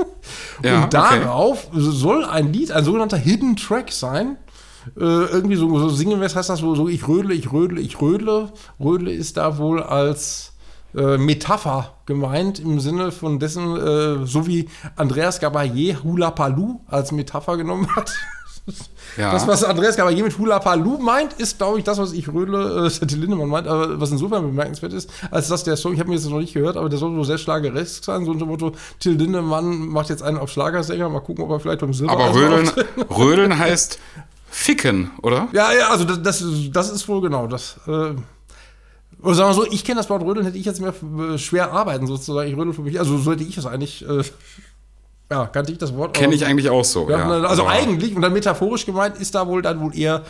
[0.62, 1.80] ja, und darauf okay.
[1.80, 4.36] soll ein Lied, ein sogenannter Hidden Track sein.
[4.96, 8.52] Äh, irgendwie so, so sinngemäß heißt das so, so, ich rödle, ich rödle, ich rödle.
[8.78, 10.52] Rödle ist da wohl als
[10.94, 17.10] äh, Metapher gemeint im Sinne von dessen, äh, so wie Andreas Gabayé Hula Paloo als
[17.10, 18.14] Metapher genommen hat.
[19.16, 19.32] Ja.
[19.32, 22.86] Das, was Andreas Gabayé mit Hula Paloo meint, ist, glaube ich, das, was ich Rödle,
[22.86, 26.08] äh, Till Lindemann meint, aber was insofern bemerkenswert ist, als dass der Song, ich habe
[26.08, 28.48] mir jetzt noch nicht gehört, aber der soll wohl sehr schlageresk sein, so unter dem
[28.48, 32.14] Motto, Till Lindemann macht jetzt einen auf Schlagersänger, mal gucken, ob er vielleicht beim Silber
[32.14, 32.70] Aber Rödeln,
[33.10, 33.98] Rödeln heißt
[34.50, 35.48] Ficken, oder?
[35.52, 37.76] Ja, ja, also das, das, das ist wohl genau das.
[37.86, 38.14] Äh,
[39.22, 40.94] oder sagen wir so, ich kenne das Wort Rödeln, hätte ich jetzt mehr
[41.38, 42.48] schwer arbeiten sozusagen.
[42.48, 44.22] Ich rödel für mich, also sollte ich es eigentlich äh,
[45.34, 46.14] ja, kannte ich das Wort.
[46.14, 47.10] Kenne ich eigentlich auch so.
[47.10, 50.22] Ja, ja, also eigentlich, und dann metaphorisch gemeint, ist da wohl dann wohl eher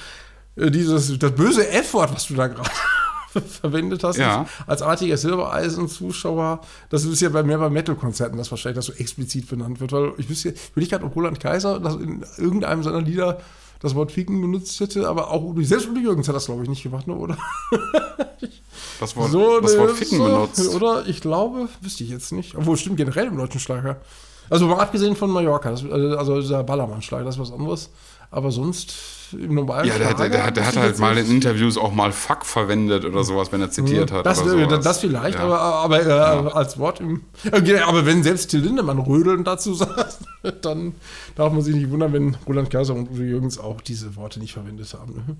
[0.56, 2.70] äh, dieses, das böse F-Wort, was du da gerade
[3.60, 4.46] verwendet hast, ja.
[4.66, 6.60] als artiger Silbereisen-Zuschauer.
[6.88, 10.14] Das ist ja bei mehr bei Metal-Konzerten, das wahrscheinlich das so explizit benannt wird, weil
[10.16, 13.40] ich wüsste, will ich gerade, ob Roland Kaiser das in irgendeinem seiner Lieder
[13.80, 16.82] das Wort Ficken benutzt hätte, aber auch selbst Udi Jürgens hat das, glaube ich, nicht
[16.82, 17.36] gemacht, ne, oder?
[19.00, 20.74] das Wort, so, das Wort Ficken so, benutzt.
[20.74, 21.06] Oder?
[21.06, 22.54] Ich glaube, wüsste ich jetzt nicht.
[22.54, 24.00] Obwohl, stimmt generell im deutschen Schlager.
[24.50, 27.90] Also mal abgesehen von Mallorca, das, also dieser Ballermann-Schlag, das ist was anderes.
[28.30, 28.94] Aber sonst
[29.32, 32.44] im normalen Ja, der, der, der, der hat halt mal in Interviews auch mal Fuck
[32.44, 34.26] verwendet oder sowas, wenn er zitiert hat.
[34.26, 34.42] Das,
[34.82, 35.44] das vielleicht, ja.
[35.44, 36.46] aber, aber äh, ja.
[36.48, 37.22] als Wort im.
[37.46, 40.18] Okay, aber wenn selbst Till Lindemann Rödeln dazu sagt,
[40.62, 40.94] dann
[41.36, 44.52] darf man sich nicht wundern, wenn Roland Kaiser und Uwe Jürgens auch diese Worte nicht
[44.52, 45.14] verwendet haben.
[45.14, 45.36] Ne?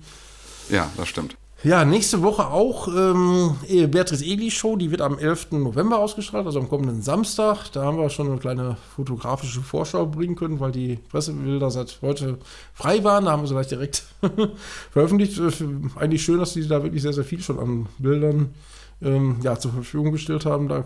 [0.69, 1.35] Ja, das stimmt.
[1.65, 5.53] Ja, nächste Woche auch ähm, eh, Beatrice Egli Show, die wird am 11.
[5.53, 7.71] November ausgestrahlt, also am kommenden Samstag.
[7.71, 12.37] Da haben wir schon eine kleine fotografische Vorschau bringen können, weil die Pressebilder seit heute
[12.75, 13.25] frei waren.
[13.25, 14.03] Da haben wir sie gleich direkt
[14.91, 15.39] veröffentlicht.
[15.39, 15.51] Äh,
[15.95, 18.53] eigentlich schön, dass die da wirklich sehr, sehr viel schon an Bildern
[19.01, 20.67] ähm, ja, zur Verfügung gestellt haben.
[20.67, 20.85] Da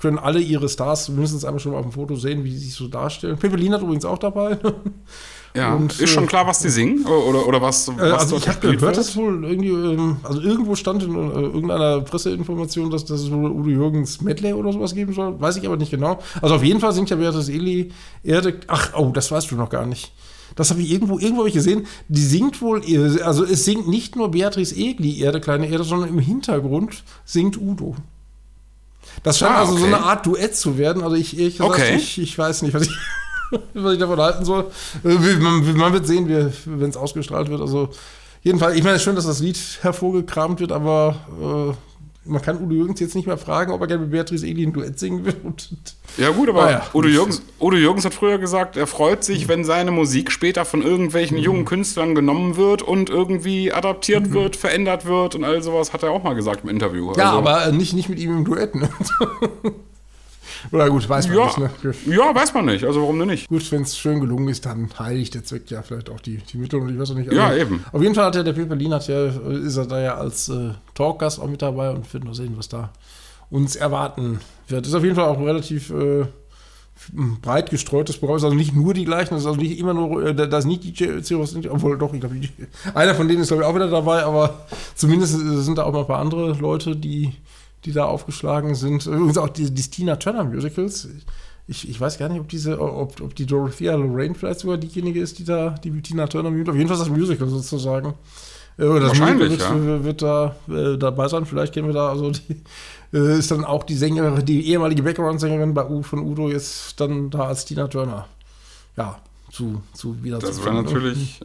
[0.00, 2.74] können alle ihre Stars mindestens einmal schon mal auf dem Foto sehen, wie sie sich
[2.74, 3.36] so darstellen.
[3.36, 4.58] Pepelin hat übrigens auch dabei.
[5.56, 7.06] Ja, und, ist schon äh, klar, was die singen?
[7.06, 11.02] Oder, oder was, was Also ich habe gehört, dass wohl irgendwie, ähm, also irgendwo stand
[11.02, 15.40] in äh, irgendeiner Presseinformation, dass, dass es wohl Udo Jürgens Medley oder sowas geben soll.
[15.40, 16.18] Weiß ich aber nicht genau.
[16.42, 17.90] Also auf jeden Fall singt ja Beatrice Eli
[18.22, 18.60] Erde.
[18.66, 20.12] Ach, oh, das weißt du noch gar nicht.
[20.56, 21.86] Das habe ich irgendwo, irgendwo habe ich gesehen.
[22.08, 22.82] Die singt wohl,
[23.22, 27.96] also es singt nicht nur Beatrice Egli, Erde, kleine Erde, sondern im Hintergrund singt Udo.
[29.22, 29.70] Das scheint ah, okay.
[29.70, 31.02] also so eine Art Duett zu werden.
[31.02, 31.96] Also ich, ich, okay.
[31.96, 32.96] ich, ich weiß nicht, was ich.
[33.74, 34.70] was ich davon halten soll.
[35.04, 36.28] Äh, man, man wird sehen,
[36.64, 37.60] wenn es ausgestrahlt wird.
[37.60, 37.90] Also
[38.42, 41.74] jedenfalls, ich meine, es ist schön, dass das Lied hervorgekramt wird, aber äh,
[42.28, 44.72] man kann Udo Jürgens jetzt nicht mehr fragen, ob er gerne mit Beatrice Egli ein
[44.72, 45.34] Duett singen will.
[46.16, 46.86] ja gut, aber ja.
[46.92, 50.82] Udo, Jürgens, Udo Jürgens hat früher gesagt, er freut sich, wenn seine Musik später von
[50.82, 51.44] irgendwelchen mhm.
[51.44, 54.34] jungen Künstlern genommen wird und irgendwie adaptiert mhm.
[54.34, 57.12] wird, verändert wird und all sowas, hat er auch mal gesagt im Interview.
[57.16, 58.74] Ja, also, aber nicht, nicht mit ihm im Duett.
[58.74, 58.88] Ne?
[60.72, 61.58] Oder gut, weiß man ja, nicht.
[61.58, 61.94] Ne?
[62.06, 62.84] Ja, weiß man nicht.
[62.84, 63.48] Also warum denn nicht?
[63.48, 66.58] Gut, wenn es schön gelungen ist, dann heiligt der Zweck ja vielleicht auch die, die
[66.58, 67.28] Mittel und ich weiß auch nicht.
[67.28, 67.84] Also, ja, eben.
[67.92, 70.70] Auf jeden Fall hat ja der Pepperlin hat ja, ist er da ja als äh,
[70.94, 72.90] Talkgast auch mit dabei und wird nur sehen, was da
[73.50, 74.86] uns erwarten wird.
[74.86, 76.26] Ist auf jeden Fall auch relativ äh,
[77.42, 78.36] breit gestreutes Programm.
[78.36, 80.64] Ist also nicht nur die gleichen, das ist also nicht immer nur, äh, da ist
[80.64, 82.36] nicht DJ Zeros, obwohl doch, ich glaube,
[82.94, 86.00] einer von denen ist glaube ich auch wieder dabei, aber zumindest sind da auch mal
[86.00, 87.32] ein paar andere Leute, die
[87.86, 89.06] die da aufgeschlagen sind.
[89.06, 91.08] Übrigens auch die, die Tina Turner Musicals.
[91.68, 95.20] Ich, ich weiß gar nicht, ob diese, ob, ob die Dorothea Lorraine vielleicht sogar diejenige
[95.20, 98.14] ist, die da die Tina Turner Musical, auf jeden Fall das Musical sozusagen
[98.78, 100.04] Äh, das Wahrscheinlich, wird, ja.
[100.04, 101.46] wird da äh, dabei sein.
[101.46, 102.62] Vielleicht kennen wir da also die,
[103.12, 107.30] äh, ist dann auch die Sängerin, die ehemalige Background-Sängerin bei U von Udo jetzt dann
[107.30, 108.26] da als Tina Turner.
[108.96, 109.18] Ja,
[109.50, 111.40] zu, zu wieder Das wäre natürlich.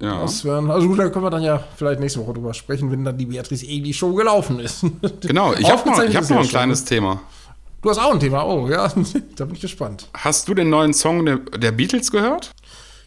[0.00, 0.20] Ja.
[0.20, 3.04] Das wären, also gut, da können wir dann ja vielleicht nächste Woche drüber sprechen, wenn
[3.04, 4.84] dann die Beatrice Egli Show gelaufen ist.
[5.20, 7.20] Genau, ich habe noch, hab noch ein kleines Thema.
[7.82, 8.88] Du hast auch ein Thema, oh ja,
[9.36, 10.08] da bin ich gespannt.
[10.12, 12.50] Hast du den neuen Song der, der Beatles gehört?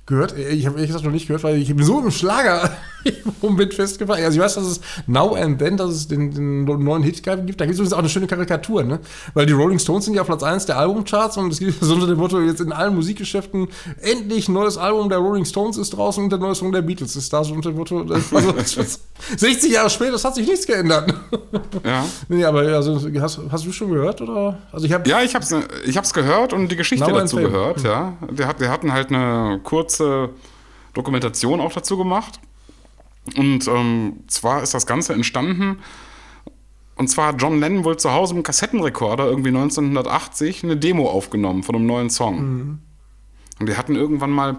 [0.09, 0.37] Gehört.
[0.37, 2.69] Ich habe ehrlich gesagt noch nicht gehört, weil ich so im Schlager
[3.41, 4.23] bin festgefahren.
[4.23, 7.27] Also ich weiß, dass es Now and Then, dass es den, den neuen Hit gibt.
[7.27, 8.99] Da gibt es übrigens auch eine schöne Karikatur, ne?
[9.33, 11.93] Weil die Rolling Stones sind ja auf Platz 1 der Albumcharts und es gibt so
[11.93, 13.69] unter dem Motto, jetzt in allen Musikgeschäften,
[14.01, 17.15] endlich ein neues Album der Rolling Stones ist draußen und der neue Song der Beatles
[17.15, 17.43] ist da.
[17.43, 18.83] So unter dem Motto, also
[19.37, 21.13] 60 Jahre später, das hat sich nichts geändert.
[21.83, 22.05] Ja.
[22.27, 24.21] Nee, aber also, hast, hast du schon gehört?
[24.21, 24.57] Oder?
[24.71, 25.55] Also ich hab, ja, ich habe es
[25.85, 27.83] ich hab's gehört und die Geschichte dazu gehört.
[27.83, 28.17] Ja.
[28.29, 29.59] Der, hat, der hatten halt eine
[29.99, 30.29] kurze
[30.93, 32.39] Dokumentation auch dazu gemacht.
[33.35, 35.79] Und ähm, zwar ist das Ganze entstanden,
[36.95, 41.63] und zwar hat John Lennon wohl zu Hause im Kassettenrekorder irgendwie 1980 eine Demo aufgenommen
[41.63, 42.41] von einem neuen Song.
[42.41, 42.79] Mhm.
[43.59, 44.57] Und die hatten irgendwann mal,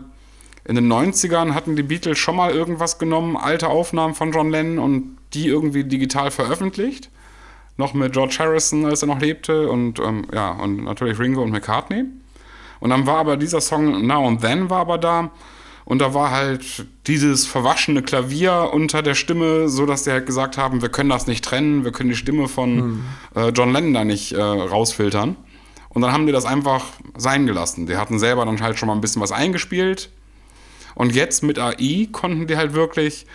[0.65, 4.79] in den 90ern hatten die Beatles schon mal irgendwas genommen, alte Aufnahmen von John Lennon
[4.79, 7.11] und die irgendwie digital veröffentlicht.
[7.77, 11.51] Noch mit George Harrison, als er noch lebte und ähm, ja, und natürlich Ringo und
[11.51, 12.05] McCartney.
[12.81, 15.31] Und dann war aber dieser Song Now and Then war aber da
[15.91, 20.57] und da war halt dieses verwaschene Klavier unter der Stimme, so dass die halt gesagt
[20.57, 23.05] haben, wir können das nicht trennen, wir können die Stimme von hm.
[23.35, 25.37] äh, John Lennon da nicht äh, rausfiltern.
[25.89, 26.85] Und dann haben die das einfach
[27.17, 27.87] sein gelassen.
[27.87, 30.11] Die hatten selber dann halt schon mal ein bisschen was eingespielt.
[30.95, 33.27] Und jetzt mit AI konnten die halt wirklich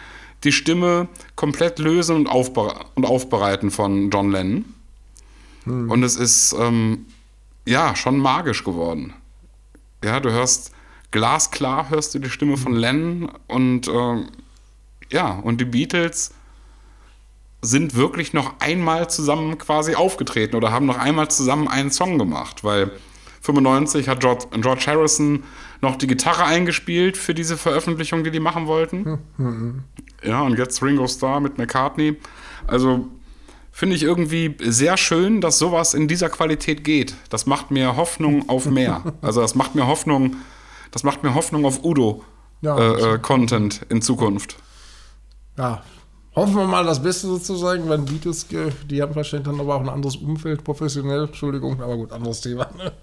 [0.45, 4.65] die Stimme komplett lösen und, aufbere und aufbereiten von John Lennon.
[5.65, 5.91] Hm.
[5.91, 7.05] Und es ist ähm,
[7.65, 9.13] ja schon magisch geworden.
[10.03, 10.71] Ja, du hörst
[11.11, 14.23] glasklar hörst du die Stimme von Lennon und äh,
[15.11, 16.33] ja, und die Beatles
[17.61, 22.63] sind wirklich noch einmal zusammen quasi aufgetreten oder haben noch einmal zusammen einen Song gemacht,
[22.63, 22.91] weil
[23.41, 25.43] 95 hat George, George Harrison
[25.81, 29.19] noch die Gitarre eingespielt für diese Veröffentlichung, die die machen wollten.
[29.37, 29.83] Mhm.
[30.23, 32.17] Ja, und jetzt Ringo Starr mit McCartney.
[32.67, 33.07] Also
[33.75, 37.15] finde ich irgendwie sehr schön, dass sowas in dieser Qualität geht.
[37.29, 39.03] Das macht mir Hoffnung auf mehr.
[39.21, 40.37] Also das macht mir Hoffnung
[40.95, 44.55] das macht mir Hoffnung auf Udo-Content ja, äh, äh in Zukunft.
[45.57, 45.83] Ja,
[46.33, 48.47] hoffen wir mal das Beste sozusagen, wenn Beatles,
[48.89, 52.69] die haben wahrscheinlich dann aber auch ein anderes Umfeld, professionell, Entschuldigung, aber gut, anderes Thema.
[52.77, 52.93] Ne?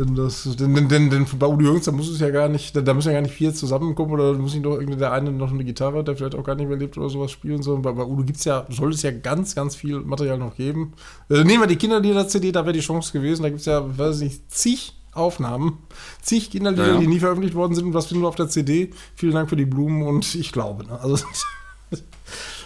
[0.00, 2.74] Denn, das, denn, denn, denn, denn bei Udo Jürgens, da muss es ja gar nicht,
[2.74, 5.52] da, da müssen ja gar nicht vier zusammenkommen oder muss nicht doch der eine noch
[5.52, 8.10] eine Gitarre, der vielleicht auch gar nicht mehr lebt oder sowas spielen, sondern bei, bei
[8.10, 10.94] Udo gibt es ja, soll es ja ganz, ganz viel Material noch geben.
[11.28, 14.22] Äh, nehmen wir die Kinderlieder-CD, da wäre die Chance gewesen, da gibt es ja, weiß
[14.22, 15.80] ich nicht, zig Aufnahmen.
[16.22, 17.00] Zig Kinderlieder, ja, ja.
[17.00, 18.92] die nie veröffentlicht worden sind und was finden wir auf der CD.
[19.14, 20.86] Vielen Dank für die Blumen und ich glaube.
[20.86, 20.98] Ne?
[20.98, 21.26] Also,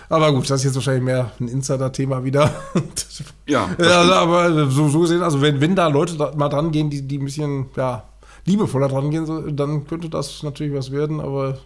[0.09, 2.51] aber gut, das ist jetzt wahrscheinlich mehr ein Insider-Thema wieder.
[3.47, 3.69] Ja.
[3.79, 7.03] also, aber so, so gesehen, also wenn, wenn da Leute da mal dran gehen, die,
[7.03, 8.03] die ein bisschen ja,
[8.47, 11.59] liebevoller dran gehen, dann könnte das natürlich was werden, aber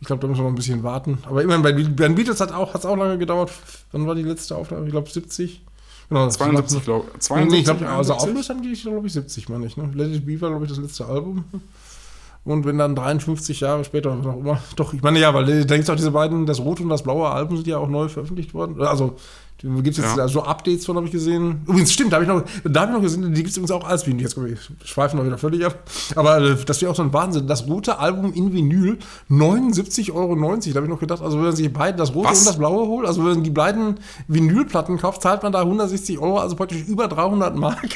[0.00, 1.18] ich glaube, da müssen wir noch ein bisschen warten.
[1.24, 3.50] Aber immerhin, bei, bei den Beatles hat es auch, auch lange gedauert.
[3.92, 4.86] Wann war die letzte Aufnahme?
[4.86, 5.60] Ich glaube 70.
[6.08, 7.50] Genau, 72, glaube ich.
[7.50, 9.76] Nee, ich glaube, also Auflös haben die, glaube ich, 70, meine ich.
[9.76, 9.90] Ne?
[9.92, 11.44] Let It Be war, glaube ich, das letzte Album.
[12.48, 15.88] Und wenn dann 53 Jahre später, auch immer, doch, ich meine, ja, weil du denkst
[15.90, 18.80] auch, diese beiden, das rote und das blaue Album sind ja auch neu veröffentlicht worden.
[18.80, 19.16] Also,
[19.60, 20.28] Gibt es jetzt ja.
[20.28, 21.62] so Updates von, habe ich gesehen.
[21.66, 23.84] Übrigens, stimmt, da habe ich, noch, hab ich noch gesehen, die gibt es übrigens auch
[23.84, 24.22] als Vinyl.
[24.22, 24.38] Jetzt
[24.84, 25.82] schweifen wir wieder völlig ab.
[26.14, 27.48] Aber äh, das wäre auch so ein Wahnsinn.
[27.48, 30.36] Das rote Album in Vinyl, 79,90 Euro.
[30.36, 32.38] Da habe ich noch gedacht, also wenn man sich beide, das rote Was?
[32.38, 36.20] und das blaue holt, also wenn man die beiden Vinylplatten kauft, zahlt man da 160
[36.20, 37.88] Euro, also praktisch über 300 Mark.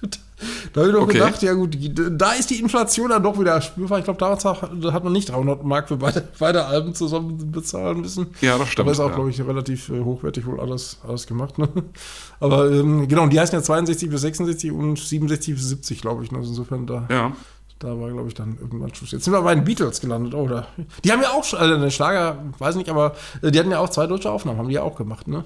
[0.72, 1.12] Da habe ich doch okay.
[1.14, 1.76] gedacht, ja gut,
[2.12, 3.98] da ist die Inflation dann doch wieder spürbar.
[3.98, 8.28] Ich glaube, damals hat man nicht 300 Mark für beide, beide Alben zusammen bezahlen müssen.
[8.40, 8.86] Ja, das stimmt.
[8.86, 9.14] Aber ist auch, ja.
[9.14, 11.58] glaube ich, relativ äh, hochwertig wohl alles, alles gemacht.
[11.58, 11.68] Ne?
[12.40, 16.32] Aber ähm, genau, die heißen ja 62 bis 66 und 67 bis 70, glaube ich.
[16.32, 16.38] Ne?
[16.38, 17.06] Also insofern da.
[17.10, 17.32] Ja.
[17.78, 19.10] Da war, glaube ich, dann irgendwann Schluss.
[19.10, 20.68] Jetzt sind wir bei den Beatles gelandet, oder?
[21.04, 23.88] Die haben ja auch, also eine Schlager, weiß nicht, aber äh, die hatten ja auch
[23.88, 25.44] zwei deutsche Aufnahmen, haben die ja auch gemacht, ne?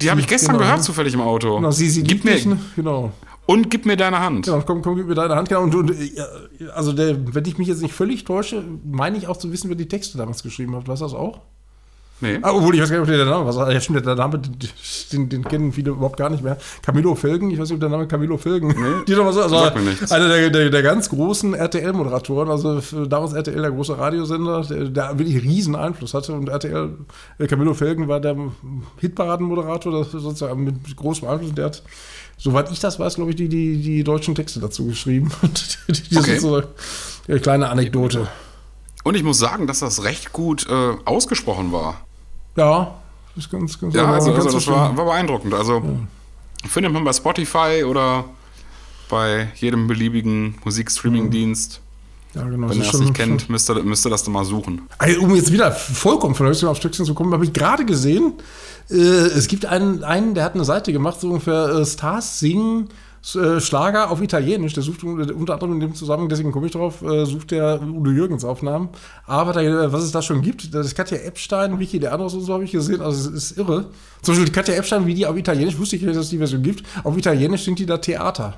[0.00, 0.66] Die habe ich gestern genau.
[0.66, 1.56] gehört, zufällig im Auto.
[1.56, 2.58] Genau, sie, sie Gib mir, ne?
[2.76, 3.12] genau.
[3.46, 4.46] Und gib mir deine Hand.
[4.46, 5.48] Ja, komm, komm, gib mir deine Hand.
[5.48, 5.62] Genau.
[5.62, 5.92] Und, und
[6.74, 9.76] also der, wenn ich mich jetzt nicht völlig täusche, meine ich auch zu wissen, wer
[9.76, 10.86] die Texte damals geschrieben hat.
[10.86, 11.40] Weißt du das auch?
[12.22, 12.38] Nee.
[12.42, 13.72] Ah, obwohl, ich weiß gar nicht, ob der Name war.
[13.72, 14.40] Ja, stimmt, der Name,
[15.12, 16.58] den, den, kennen viele überhaupt gar nicht mehr.
[16.82, 18.68] Camilo Felgen, ich weiß nicht, ob der Name Camilo Felgen.
[18.68, 23.70] Nee, die so, also einer der, der, der, ganz großen RTL-Moderatoren, also damals RTL, der
[23.70, 26.34] große Radiosender, der, der wirklich riesen Einfluss hatte.
[26.34, 26.90] Und RTL,
[27.38, 28.36] äh, Camilo Felgen war der
[28.98, 31.54] Hitparaden-Moderator, sozusagen mit großem Einfluss.
[31.54, 31.82] Der hat,
[32.40, 35.30] soweit ich das weiß, glaube ich, die, die, die deutschen Texte dazu geschrieben.
[36.16, 36.38] okay.
[36.38, 36.62] so
[37.28, 38.28] eine kleine Anekdote.
[39.04, 42.00] Und ich muss sagen, dass das recht gut äh, ausgesprochen war.
[42.56, 42.98] Ja,
[43.34, 45.54] das ist ganz, ganz Ja, also, also das war, war, beeindruckend.
[45.54, 46.68] Also ja.
[46.68, 48.24] findet man bei Spotify oder
[49.08, 51.80] bei jedem beliebigen Musikstreaming-Dienst.
[52.34, 52.68] Ja, genau.
[52.68, 54.82] Wenn ihr das nicht kennt, müsst ihr, müsst ihr das dann mal suchen.
[54.98, 58.34] Also, um jetzt wieder vollkommen von Höchstchen auf Stückchen zu kommen, habe ich gerade gesehen,
[58.88, 62.88] äh, es gibt einen, einen, der hat eine Seite gemacht, so ungefähr äh, Stars singen
[63.34, 64.72] äh, Schlager auf Italienisch.
[64.72, 68.10] Der sucht unter anderem in dem Zusammenhang, deswegen komme ich drauf, äh, sucht der Udo
[68.10, 68.88] Jürgens Aufnahmen.
[69.26, 72.34] Aber da, äh, was es da schon gibt, das ist Katja Epstein, Vicky der Anderes
[72.34, 73.02] und so habe ich gesehen.
[73.02, 73.86] Also es ist irre.
[74.22, 76.62] Zum Beispiel Katja Epstein, wie die auf Italienisch, wusste ich nicht, dass es die Version
[76.62, 76.84] gibt.
[77.04, 78.54] Auf Italienisch singt die da Theater.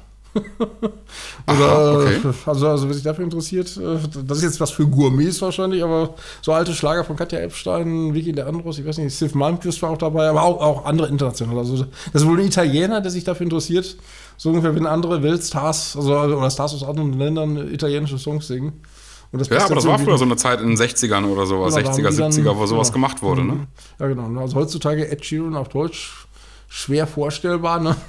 [1.47, 2.20] Also, Aha, okay.
[2.47, 6.14] also, also, wer sich dafür interessiert, äh, das ist jetzt was für Gourmets wahrscheinlich, aber
[6.41, 9.91] so alte Schlager von Katja Epstein, Vicky der Andros, ich weiß nicht, Steve Malmquist war
[9.91, 11.59] auch dabei, aber auch, auch andere internationale.
[11.59, 13.97] Also, das ist wohl ein Italiener, der sich dafür interessiert,
[14.37, 18.80] so ungefähr, wenn andere Weltstars, also, oder Stars aus anderen Ländern italienische Songs singen.
[19.33, 22.09] ja, aber das war früher so eine Zeit in den 60ern oder sowas, genau, 60er,
[22.09, 23.07] 70er, dann, wo sowas genau.
[23.07, 23.66] gemacht wurde, ne?
[23.99, 24.41] Ja, genau.
[24.41, 26.26] Also heutzutage Ed Sheeran auf Deutsch
[26.68, 27.97] schwer vorstellbar, ne?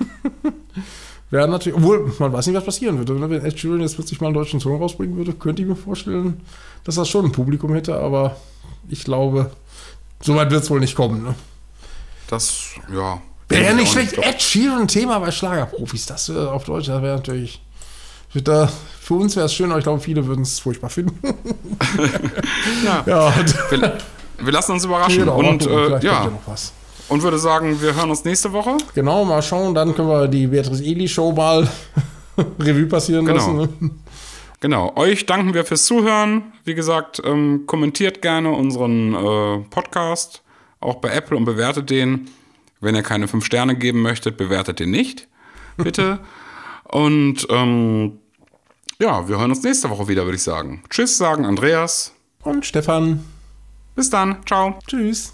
[1.34, 3.20] Wäre natürlich, obwohl, man weiß nicht, was passieren würde.
[3.20, 6.42] Wenn Ed Sheeran jetzt plötzlich mal einen deutschen Song rausbringen würde, könnte ich mir vorstellen,
[6.84, 8.36] dass das schon ein Publikum hätte, aber
[8.88, 9.50] ich glaube,
[10.22, 11.24] so weit wird es wohl nicht kommen.
[11.24, 11.34] Ne?
[12.28, 13.20] Das, ja.
[13.50, 14.16] Wäre ja nicht schlecht.
[14.20, 16.06] Ed Sheeran Thema bei Schlagerprofis.
[16.06, 17.64] Das äh, auf Deutsch, das wäre natürlich.
[18.36, 18.72] Da,
[19.02, 21.18] für uns wäre es schön, aber ich glaube, viele würden es furchtbar finden.
[22.86, 23.04] ja.
[23.08, 23.34] ja.
[23.72, 23.98] Wir,
[24.38, 25.22] wir, lassen uns überraschen.
[25.22, 26.32] Genau, und äh, ja.
[27.14, 28.76] Und würde sagen, wir hören uns nächste Woche.
[28.95, 29.76] Genau, mal schauen.
[29.76, 31.70] Dann können wir die Beatrice Eli Show mal
[32.59, 33.38] Revue passieren genau.
[33.38, 33.55] lassen.
[33.55, 33.91] Ne?
[34.61, 34.91] Genau.
[34.95, 36.53] Euch danken wir fürs Zuhören.
[36.66, 40.41] Wie gesagt, ähm, kommentiert gerne unseren äh, Podcast,
[40.80, 42.32] auch bei Apple und bewertet den.
[42.82, 45.28] Wenn ihr keine fünf Sterne geben möchtet, bewertet den nicht.
[45.78, 46.18] Bitte.
[46.86, 48.18] und ähm,
[48.99, 50.82] ja, wir hören uns nächste Woche wieder, würde ich sagen.
[50.89, 52.11] Tschüss, sagen Andreas.
[52.41, 53.24] Und Stefan.
[53.93, 54.38] Bis dann.
[54.47, 54.80] Ciao.
[54.88, 55.34] Tschüss.